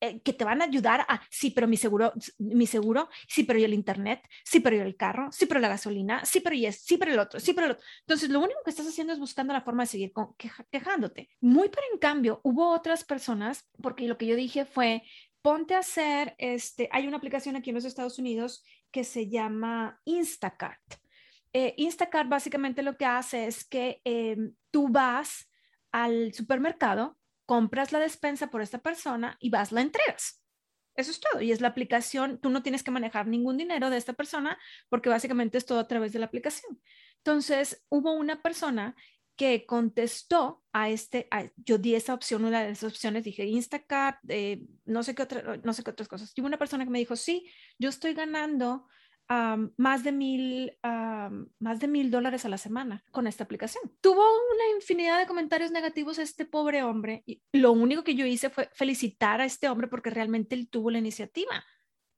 eh, 0.01 0.21
que 0.21 0.33
te 0.33 0.45
van 0.45 0.63
a 0.63 0.67
ayudar 0.67 1.01
a, 1.09 1.21
sí, 1.29 1.51
pero 1.51 1.67
mi 1.67 1.77
seguro, 1.77 2.13
mi 2.39 2.69
seguro, 2.69 3.09
sí, 3.27 3.43
pero 3.43 3.59
yo 3.59 3.65
el 3.65 3.75
internet, 3.75 4.23
sí, 4.45 4.61
pero 4.61 4.77
yo 4.77 4.85
el 4.85 4.97
carro, 4.97 5.33
sí, 5.33 5.47
pero 5.47 5.59
la 5.59 5.67
gasolina, 5.69 6.25
sí, 6.25 6.39
pero 6.39 6.55
y 6.55 6.67
es, 6.67 6.83
sí, 6.83 6.97
pero 6.99 7.13
el 7.13 7.19
otro, 7.19 7.41
sí, 7.41 7.53
pero 7.53 7.67
el 7.67 7.73
otro. 7.73 7.85
Entonces, 8.03 8.31
lo 8.31 8.39
único 8.39 8.61
que 8.65 8.71
estás 8.71 8.87
haciendo 8.87 9.13
es 9.13 9.19
buscando 9.19 9.53
la 9.53 9.63
forma 9.63 9.83
de 9.83 9.89
seguir 9.89 10.13
quejándote. 10.71 11.29
Muy 11.41 11.69
pero 11.69 11.83
en 11.93 11.99
cambio, 11.99 12.41
hubo 12.45 12.71
otras 12.71 13.03
personas, 13.03 13.69
porque 13.83 14.07
lo 14.07 14.19
que 14.19 14.27
yo 14.27 14.37
dije 14.37 14.65
fue, 14.65 15.03
ponte 15.43 15.75
a 15.75 15.81
hacer, 15.81 16.35
este, 16.39 16.89
hay 16.93 17.07
una 17.07 17.17
aplicación 17.17 17.57
aquí 17.57 17.71
en 17.71 17.77
los 17.77 17.85
Estados 17.85 18.19
Unidos 18.19 18.65
que 18.91 19.05
se 19.05 19.29
llama 19.29 20.01
Instacart. 20.05 20.95
Eh, 21.53 21.75
Instacart 21.77 22.29
básicamente 22.29 22.83
lo 22.83 22.97
que 22.97 23.07
hace 23.07 23.47
es 23.47 23.65
que 23.65 24.01
em, 24.05 24.55
tú 24.71 24.89
vas 24.89 25.51
al 25.93 26.33
supermercado, 26.35 27.19
compras 27.47 27.93
la 27.93 27.99
despensa 27.99 28.51
por 28.51 28.61
esta 28.61 28.79
persona 28.79 29.37
y 29.41 29.51
vas, 29.51 29.73
la 29.73 29.81
entregas. 29.81 30.43
Eso 30.95 31.13
es 31.13 31.21
todo. 31.21 31.41
Y 31.41 31.53
es 31.53 31.61
la 31.61 31.69
aplicación, 31.69 32.41
tú 32.41 32.51
no 32.51 32.63
tienes 32.63 32.83
que 32.83 32.91
manejar 32.91 33.27
ningún 33.29 33.57
dinero 33.57 33.89
de 33.89 33.97
esta 33.97 34.15
persona 34.15 34.59
porque 34.89 35.09
básicamente 35.09 35.57
es 35.57 35.65
todo 35.65 35.79
a 35.79 35.87
través 35.87 36.13
de 36.13 36.19
la 36.19 36.27
aplicación. 36.27 36.81
Entonces, 37.19 37.85
hubo 37.89 38.13
una 38.13 38.43
persona 38.43 38.97
que 39.39 39.65
contestó 39.65 40.63
a 40.73 40.91
este, 40.91 41.29
yo 41.57 41.79
di 41.79 41.95
esa 41.95 42.13
opción, 42.13 42.45
una 42.45 42.65
de 42.65 42.73
esas 42.73 42.93
opciones, 42.93 43.25
dije 43.25 43.47
Instacart, 43.47 44.19
eh, 44.29 44.67
no, 44.85 45.03
sé 45.05 45.15
qué 45.15 45.23
otra, 45.23 45.57
no 45.63 45.73
sé 45.73 45.85
qué 45.85 45.91
otras 45.91 46.09
cosas. 46.09 46.33
Y 46.35 46.41
una 46.43 46.59
persona 46.59 46.85
que 46.85 46.91
me 46.91 46.99
dijo, 46.99 47.17
sí, 47.17 47.49
yo 47.79 47.89
estoy 47.89 48.15
ganando 48.15 48.87
más 49.77 50.05
de 50.05 50.13
mil, 50.13 50.73
más 51.59 51.81
de 51.81 51.89
mil 51.89 52.11
dólares 52.11 52.47
a 52.47 52.49
la 52.49 52.57
semana 52.57 53.05
con 53.11 53.27
esta 53.27 53.45
aplicación. 53.45 53.83
Tuvo 54.01 54.23
una 54.23 54.75
infinidad 54.75 55.19
de 55.19 55.27
comentarios 55.27 55.71
negativos 55.71 56.19
este 56.19 56.47
pobre 56.47 56.83
hombre 56.83 57.23
y 57.27 57.43
lo 57.53 57.73
único 57.73 58.05
que 58.05 58.15
yo 58.15 58.25
hice 58.25 58.49
fue 58.49 58.71
felicitar 58.73 59.41
a 59.41 59.45
este 59.45 59.69
hombre 59.69 59.87
porque 59.87 60.11
realmente 60.11 60.55
él 60.55 60.69
tuvo 60.69 60.91
la 60.91 60.99
iniciativa. 60.99 61.65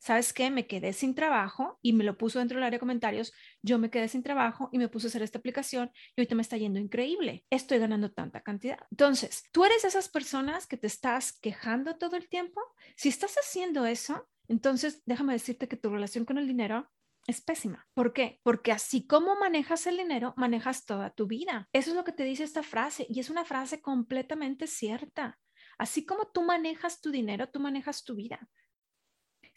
¿Sabes 0.00 0.32
qué? 0.32 0.50
Me 0.50 0.66
quedé 0.66 0.92
sin 0.92 1.14
trabajo 1.14 1.78
y 1.82 1.92
me 1.92 2.04
lo 2.04 2.16
puso 2.18 2.38
dentro 2.38 2.56
del 2.56 2.64
área 2.64 2.76
de 2.76 2.80
comentarios. 2.80 3.32
Yo 3.62 3.78
me 3.78 3.90
quedé 3.90 4.08
sin 4.08 4.22
trabajo 4.22 4.68
y 4.72 4.78
me 4.78 4.88
puse 4.88 5.06
a 5.06 5.08
hacer 5.08 5.22
esta 5.22 5.38
aplicación 5.38 5.92
y 6.16 6.20
ahorita 6.20 6.34
me 6.34 6.42
está 6.42 6.56
yendo 6.56 6.80
increíble. 6.80 7.44
Estoy 7.50 7.78
ganando 7.78 8.10
tanta 8.10 8.40
cantidad. 8.40 8.78
Entonces, 8.90 9.44
tú 9.52 9.64
eres 9.64 9.84
esas 9.84 10.08
personas 10.08 10.66
que 10.66 10.76
te 10.76 10.86
estás 10.86 11.38
quejando 11.38 11.96
todo 11.96 12.16
el 12.16 12.28
tiempo. 12.28 12.60
Si 12.96 13.08
estás 13.08 13.36
haciendo 13.36 13.86
eso, 13.86 14.28
entonces 14.48 15.02
déjame 15.04 15.34
decirte 15.34 15.68
que 15.68 15.76
tu 15.76 15.90
relación 15.90 16.24
con 16.24 16.38
el 16.38 16.48
dinero 16.48 16.90
es 17.26 17.42
pésima. 17.42 17.86
¿Por 17.94 18.14
qué? 18.14 18.40
Porque 18.42 18.72
así 18.72 19.06
como 19.06 19.36
manejas 19.36 19.86
el 19.86 19.98
dinero, 19.98 20.32
manejas 20.36 20.86
toda 20.86 21.10
tu 21.10 21.26
vida. 21.26 21.68
Eso 21.72 21.90
es 21.90 21.96
lo 21.96 22.04
que 22.04 22.12
te 22.12 22.24
dice 22.24 22.44
esta 22.44 22.62
frase 22.62 23.06
y 23.08 23.20
es 23.20 23.28
una 23.28 23.44
frase 23.44 23.82
completamente 23.82 24.66
cierta. 24.66 25.38
Así 25.78 26.04
como 26.04 26.26
tú 26.32 26.42
manejas 26.42 27.00
tu 27.00 27.10
dinero, 27.10 27.48
tú 27.50 27.60
manejas 27.60 28.02
tu 28.04 28.14
vida 28.14 28.48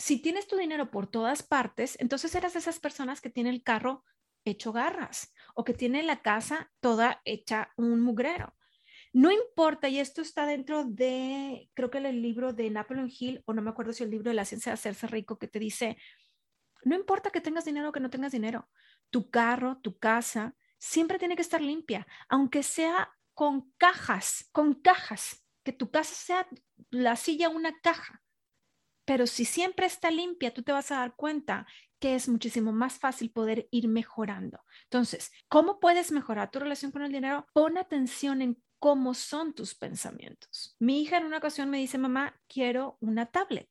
si 0.04 0.22
tienes 0.22 0.48
tu 0.48 0.58
dinero 0.58 0.92
por 0.92 1.08
todas 1.08 1.44
partes, 1.44 1.96
entonces 1.98 2.36
eras 2.36 2.58
esas 2.58 2.78
personas 2.78 3.22
que 3.22 3.30
tiene 3.30 3.50
el 3.50 3.64
carro 3.64 4.04
hecho 4.44 4.74
garras 4.74 5.34
o 5.56 5.64
que 5.64 5.74
tiene 5.74 6.04
la 6.04 6.22
casa 6.22 6.74
toda 6.82 7.22
hecha 7.24 7.72
un 7.78 8.02
mugrero. 8.02 8.54
No 9.14 9.32
importa, 9.32 9.88
y 9.88 10.02
esto 10.02 10.22
está 10.22 10.46
dentro 10.46 10.84
de, 10.84 11.70
creo 11.74 11.90
que 11.90 12.00
el 12.00 12.22
libro 12.22 12.52
de 12.52 12.70
Napoleon 12.70 13.10
Hill, 13.18 13.44
o 13.46 13.54
no 13.54 13.62
me 13.62 13.70
acuerdo 13.70 13.94
si 13.94 14.04
el 14.04 14.10
libro 14.10 14.30
de 14.30 14.34
la 14.34 14.44
ciencia 14.44 14.72
de 14.72 14.74
hacerse 14.74 15.08
rico, 15.08 15.40
que 15.40 15.48
te 15.48 15.60
dice, 15.60 15.96
no 16.84 16.98
importa 16.98 17.30
que 17.30 17.40
tengas 17.40 17.64
dinero 17.64 17.88
o 17.88 17.92
que 17.94 18.02
no 18.02 18.10
tengas 18.10 18.34
dinero, 18.34 18.68
tu 19.10 19.30
carro, 19.30 19.78
tu 19.78 20.00
casa, 20.00 20.54
siempre 20.80 21.18
tiene 21.18 21.38
que 21.38 21.44
estar 21.44 21.62
limpia, 21.62 22.06
aunque 22.28 22.62
sea 22.62 23.10
con 23.34 23.72
cajas, 23.78 24.50
con 24.52 24.74
cajas, 24.74 25.46
que 25.64 25.72
tu 25.72 25.92
casa 25.92 26.14
sea 26.14 26.48
la 26.90 27.16
silla 27.16 27.48
una 27.48 27.80
caja. 27.80 28.23
Pero 29.06 29.28
si 29.28 29.46
siempre 29.46 29.86
está 29.86 30.12
limpia, 30.12 30.54
tú 30.54 30.64
te 30.64 30.72
vas 30.72 30.92
a 30.92 30.98
dar 30.98 31.16
cuenta 31.16 31.68
que 32.00 32.16
es 32.16 32.28
muchísimo 32.28 32.72
más 32.72 33.00
fácil 33.00 33.32
poder 33.32 33.68
ir 33.72 33.88
mejorando. 33.88 34.60
Entonces, 34.84 35.32
¿cómo 35.48 35.80
puedes 35.80 36.12
mejorar 36.12 36.52
tu 36.52 36.60
relación 36.60 36.92
con 36.92 37.02
el 37.02 37.12
dinero? 37.12 37.48
Pon 37.54 37.78
atención 37.78 38.42
en 38.42 38.62
cómo 38.80 39.14
son 39.14 39.54
tus 39.54 39.76
pensamientos. 39.76 40.76
Mi 40.80 41.02
hija 41.02 41.18
en 41.18 41.26
una 41.26 41.38
ocasión 41.38 41.70
me 41.70 41.78
dice, 41.78 41.98
mamá, 41.98 42.38
quiero 42.48 42.98
una 43.00 43.28
tablet. 43.28 43.70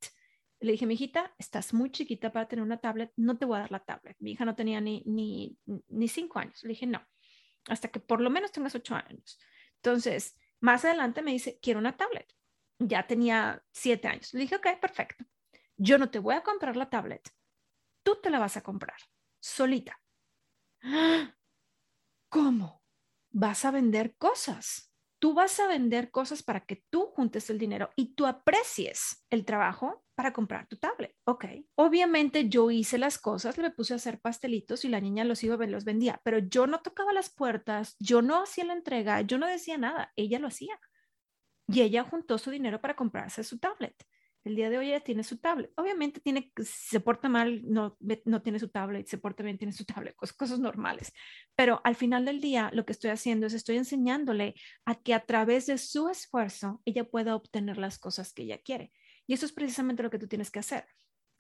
Le 0.61 0.73
dije, 0.73 0.87
mi 0.87 0.95
hijita, 0.95 1.35
estás 1.39 1.75
muy 1.75 1.91
chiquita 1.91 2.33
para 2.33 2.49
tener 2.49 2.63
una 2.63 2.79
tablet, 2.79 3.13
no 3.17 3.37
te 3.37 3.45
voy 3.45 3.57
a 3.57 3.61
dar 3.61 3.73
la 3.73 3.85
tablet. 3.85 4.17
Mi 4.21 4.33
hija 4.33 4.45
no 4.45 4.55
tenía 4.55 4.81
ni, 4.81 5.03
ni, 5.05 5.59
ni 5.89 6.09
cinco 6.09 6.39
años. 6.39 6.63
Le 6.63 6.71
dije, 6.71 6.87
no, 6.87 7.03
hasta 7.69 7.89
que 7.89 8.01
por 8.01 8.21
lo 8.21 8.31
menos 8.31 8.53
tengas 8.53 8.75
ocho 8.75 8.95
años. 8.95 9.39
Entonces, 9.77 10.39
más 10.61 10.85
adelante 10.85 11.21
me 11.21 11.33
dice, 11.33 11.59
quiero 11.61 11.81
una 11.81 11.97
tablet 11.97 12.33
ya 12.89 13.07
tenía 13.07 13.63
siete 13.73 14.09
años. 14.09 14.33
Le 14.35 14.41
dije, 14.41 14.57
ok, 14.57 14.81
perfecto. 14.81 15.25
Yo 15.77 15.99
no 15.99 16.11
te 16.11 16.19
voy 16.19 16.35
a 16.35 16.43
comprar 16.43 16.77
la 16.77 16.91
tablet. 16.91 17.29
Tú 18.03 18.19
te 18.23 18.31
la 18.31 18.39
vas 18.39 18.57
a 18.57 18.63
comprar 18.63 18.97
solita. 19.41 20.01
¿Cómo? 22.29 22.83
Vas 23.31 23.65
a 23.65 23.71
vender 23.71 24.17
cosas. 24.17 24.93
Tú 25.19 25.35
vas 25.35 25.61
a 25.61 25.69
vender 25.69 26.11
cosas 26.11 26.43
para 26.43 26.65
que 26.65 26.85
tú 26.91 27.07
juntes 27.15 27.49
el 27.49 27.59
dinero 27.59 27.91
y 27.95 28.15
tú 28.15 28.27
aprecies 28.27 29.25
el 29.31 29.45
trabajo 29.45 30.05
para 30.17 30.33
comprar 30.33 30.67
tu 30.67 30.77
tablet. 30.77 31.15
Ok. 31.25 31.45
Obviamente 31.77 32.49
yo 32.49 32.71
hice 32.71 32.99
las 32.99 33.19
cosas, 33.19 33.57
le 33.57 33.71
puse 33.71 33.93
a 33.93 33.97
hacer 33.97 34.21
pastelitos 34.21 34.85
y 34.85 34.89
la 34.89 35.01
niña 35.01 35.25
los 35.25 35.43
iba 35.45 35.55
a 35.55 35.59
ver, 35.59 35.71
los 35.71 35.85
vendía, 35.85 36.21
pero 36.25 36.39
yo 36.39 36.67
no 36.67 36.81
tocaba 36.81 37.13
las 37.13 37.33
puertas, 37.33 37.97
yo 38.01 38.21
no 38.21 38.43
hacía 38.43 38.65
la 38.65 38.73
entrega, 38.73 39.21
yo 39.21 39.39
no 39.39 39.47
decía 39.47 39.79
nada, 39.79 40.13
ella 40.17 40.41
lo 40.41 40.49
hacía 40.49 40.79
y 41.73 41.81
ella 41.81 42.05
juntó 42.05 42.39
su 42.39 42.51
dinero 42.51 42.81
para 42.81 42.95
comprarse 42.95 43.43
su 43.45 43.59
tablet. 43.59 43.95
El 44.45 44.57
día 44.57 44.71
de 44.71 44.79
hoy 44.79 44.89
ella 44.89 45.01
tiene 45.01 45.23
su 45.23 45.39
tablet. 45.39 45.73
Obviamente 45.77 46.21
tiene, 46.21 46.53
se 46.65 46.99
porta 46.99 47.29
mal, 47.29 47.63
no, 47.65 47.97
no 48.25 48.43
tiene 48.43 48.59
su 48.59 48.69
tablet, 48.69 49.07
se 49.07 49.19
porta 49.19 49.45
bien, 49.45 49.57
tiene 49.57 49.73
su 49.73 49.85
tablet, 49.85 50.17
cosas, 50.17 50.37
cosas 50.37 50.59
normales. 50.59 51.13
Pero 51.55 51.81
al 51.85 51.95
final 51.95 52.25
del 52.25 52.41
día, 52.41 52.71
lo 52.73 52.85
que 52.85 52.93
estoy 52.93 53.11
haciendo 53.11 53.47
es 53.47 53.55
estoy 53.55 53.77
enseñándole 53.77 54.55
a 54.85 54.97
que 54.97 55.15
a 55.15 55.25
través 55.25 55.67
de 55.67 55.79
su 55.79 56.09
esfuerzo, 56.09 56.83
ella 56.85 57.05
pueda 57.05 57.37
obtener 57.37 57.79
las 57.79 57.99
cosas 57.99 58.33
que 58.33 58.43
ella 58.43 58.59
quiere. 58.59 58.93
Y 59.29 59.35
eso 59.35 59.47
es 59.47 59.53
precisamente 59.53 60.03
lo 60.03 60.11
que 60.11 60.19
tú 60.19 60.27
tienes 60.27 60.51
que 60.51 60.59
hacer. 60.59 60.87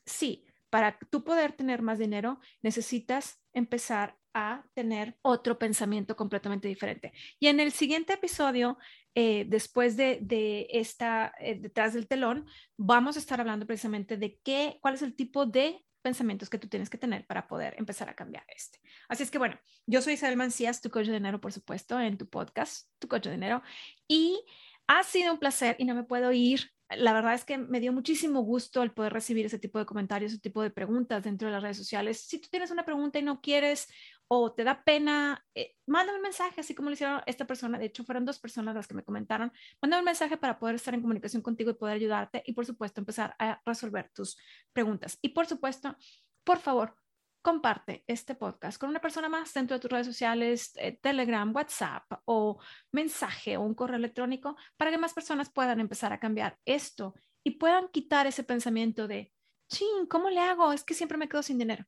Sí, 0.07 0.47
para 0.71 0.99
tú 1.11 1.25
poder 1.25 1.53
tener 1.53 1.83
más 1.83 1.99
dinero, 1.99 2.39
necesitas 2.63 3.43
empezar 3.53 4.17
a 4.33 4.65
tener 4.75 5.19
otro 5.23 5.59
pensamiento 5.59 6.17
completamente 6.17 6.69
diferente. 6.69 7.13
Y 7.39 7.49
en 7.49 7.61
el 7.61 7.73
siguiente 7.73 8.15
episodio, 8.15 8.79
eh, 9.15 9.45
después 9.47 9.97
de, 9.97 10.67
esta, 10.71 11.33
eh, 11.39 11.59
detrás 11.61 11.95
del 11.95 12.09
telón, 12.09 12.47
vamos 12.77 13.17
a 13.17 13.19
estar 13.19 13.41
hablando 13.41 13.67
precisamente 13.67 14.17
de 14.17 14.39
qué, 14.43 14.79
cuál 14.81 14.95
es 14.95 15.03
el 15.03 15.15
tipo 15.15 15.47
de 15.47 15.85
pensamientos 16.03 16.51
que 16.51 16.59
tú 16.59 16.69
tienes 16.69 16.91
que 16.91 16.99
tener 16.99 17.27
para 17.27 17.47
poder 17.47 17.75
empezar 17.79 18.09
a 18.09 18.15
cambiar 18.15 18.45
este. 18.49 18.81
Así 19.09 19.23
es 19.23 19.31
que 19.31 19.39
bueno, 19.39 19.59
yo 19.87 20.03
soy 20.03 20.15
Isabel 20.15 20.37
Mancías, 20.37 20.81
tu 20.81 20.91
coach 20.91 21.07
de 21.07 21.13
dinero, 21.13 21.41
por 21.41 21.53
supuesto, 21.53 22.01
en 22.01 22.19
tu 22.19 22.29
podcast, 22.29 22.89
tu 22.99 23.07
coach 23.07 23.25
de 23.25 23.33
dinero, 23.33 23.63
y 24.09 24.45
ha 24.89 25.05
sido 25.05 25.33
un 25.33 25.39
placer 25.39 25.77
y 25.79 25.85
no 25.85 25.95
me 25.95 26.05
puedo 26.05 26.33
ir 26.33 26.72
la 26.97 27.13
verdad 27.13 27.35
es 27.35 27.45
que 27.45 27.59
me 27.59 27.81
dio 27.81 27.93
muchísimo 27.93 28.41
gusto 28.41 28.83
el 28.83 28.93
poder 28.93 29.13
recibir 29.13 29.47
ese 29.47 29.59
tipo 29.59 29.79
de 29.79 29.87
comentarios, 29.87 30.33
ese 30.33 30.41
tipo 30.41 30.63
de 30.63 30.71
preguntas 30.71 31.25
dentro 31.25 31.49
de 31.49 31.53
las 31.53 31.63
redes 31.63 31.77
sociales. 31.77 32.21
Si 32.21 32.41
tú 32.41 32.49
tienes 32.51 32.71
una 32.71 32.85
pregunta 32.85 33.19
y 33.19 33.23
no 33.23 33.41
quieres 33.41 33.89
o 34.29 34.53
te 34.53 34.65
da 34.65 34.83
pena, 34.83 35.45
eh, 35.55 35.75
mándame 35.87 36.17
un 36.19 36.23
mensaje, 36.23 36.61
así 36.61 36.75
como 36.75 36.89
lo 36.89 36.95
hicieron 36.95 37.21
esta 37.27 37.47
persona. 37.47 37.79
De 37.79 37.87
hecho, 37.87 38.05
fueron 38.05 38.25
dos 38.25 38.39
personas 38.39 38.75
las 38.75 38.87
que 38.87 38.95
me 38.95 39.05
comentaron. 39.05 39.53
Mándame 39.81 40.01
un 40.01 40.07
mensaje 40.07 40.37
para 40.37 40.59
poder 40.59 40.77
estar 40.77 40.95
en 40.95 41.03
comunicación 41.03 41.43
contigo 41.43 41.71
y 41.71 41.75
poder 41.75 41.97
ayudarte 41.97 42.43
y, 42.47 42.53
por 42.53 42.65
supuesto, 42.65 43.01
empezar 43.01 43.35
a 43.39 43.61
resolver 43.67 44.11
tus 44.15 44.39
preguntas. 44.73 45.19
Y, 45.21 45.31
por 45.31 45.47
supuesto, 45.47 45.97
por 46.45 46.59
favor, 46.59 46.97
comparte 47.43 48.05
este 48.07 48.35
podcast 48.35 48.79
con 48.79 48.89
una 48.89 49.01
persona 49.01 49.29
más 49.29 49.53
dentro 49.53 49.77
de 49.77 49.81
tus 49.81 49.91
redes 49.91 50.07
sociales, 50.07 50.73
eh, 50.77 50.99
Telegram, 51.03 51.55
WhatsApp 51.55 52.05
o 52.25 52.61
mensaje 52.93 53.57
o 53.57 53.63
un 53.63 53.75
correo 53.75 53.97
electrónico 53.97 54.57
para 54.77 54.91
que 54.91 54.99
más 54.99 55.13
personas 55.13 55.51
puedan 55.51 55.81
empezar 55.81 56.13
a 56.13 56.21
cambiar 56.21 56.57
esto 56.65 57.15
y 57.43 57.53
puedan 57.53 57.89
quitar 57.89 58.27
ese 58.27 58.45
pensamiento 58.45 59.09
de, 59.09 59.33
ching, 59.69 60.07
¿cómo 60.09 60.31
le 60.31 60.41
hago? 60.41 60.73
Es 60.73 60.85
que 60.85 60.95
siempre 60.95 61.19
me 61.19 61.29
quedo 61.29 61.43
sin 61.43 61.59
dinero. 61.59 61.85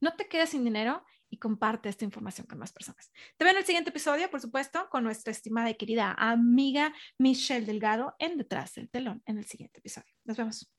No 0.00 0.14
te 0.14 0.28
quedes 0.28 0.50
sin 0.50 0.64
dinero 0.64 1.04
y 1.28 1.38
comparte 1.38 1.88
esta 1.88 2.04
información 2.04 2.46
con 2.46 2.58
más 2.58 2.72
personas. 2.72 3.10
Te 3.36 3.44
veo 3.44 3.52
en 3.52 3.58
el 3.58 3.64
siguiente 3.64 3.90
episodio, 3.90 4.30
por 4.30 4.40
supuesto, 4.40 4.88
con 4.90 5.02
nuestra 5.02 5.30
estimada 5.30 5.70
y 5.70 5.76
querida 5.76 6.14
amiga 6.18 6.92
Michelle 7.18 7.66
Delgado 7.66 8.14
en 8.18 8.36
Detrás 8.36 8.74
del 8.74 8.90
Telón 8.90 9.22
en 9.26 9.38
el 9.38 9.46
siguiente 9.46 9.78
episodio. 9.78 10.12
Nos 10.24 10.36
vemos. 10.36 10.70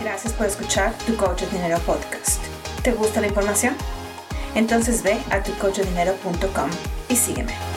Gracias 0.00 0.32
por 0.32 0.46
escuchar 0.46 0.96
Tu 1.06 1.16
Coach 1.16 1.42
Dinero 1.52 1.78
Podcast. 1.80 2.42
¿Te 2.82 2.92
gusta 2.92 3.20
la 3.20 3.26
información? 3.26 3.74
Entonces 4.54 5.02
ve 5.02 5.18
a 5.30 5.42
tucoachdinero.com 5.42 6.70
y 7.08 7.16
sígueme. 7.16 7.69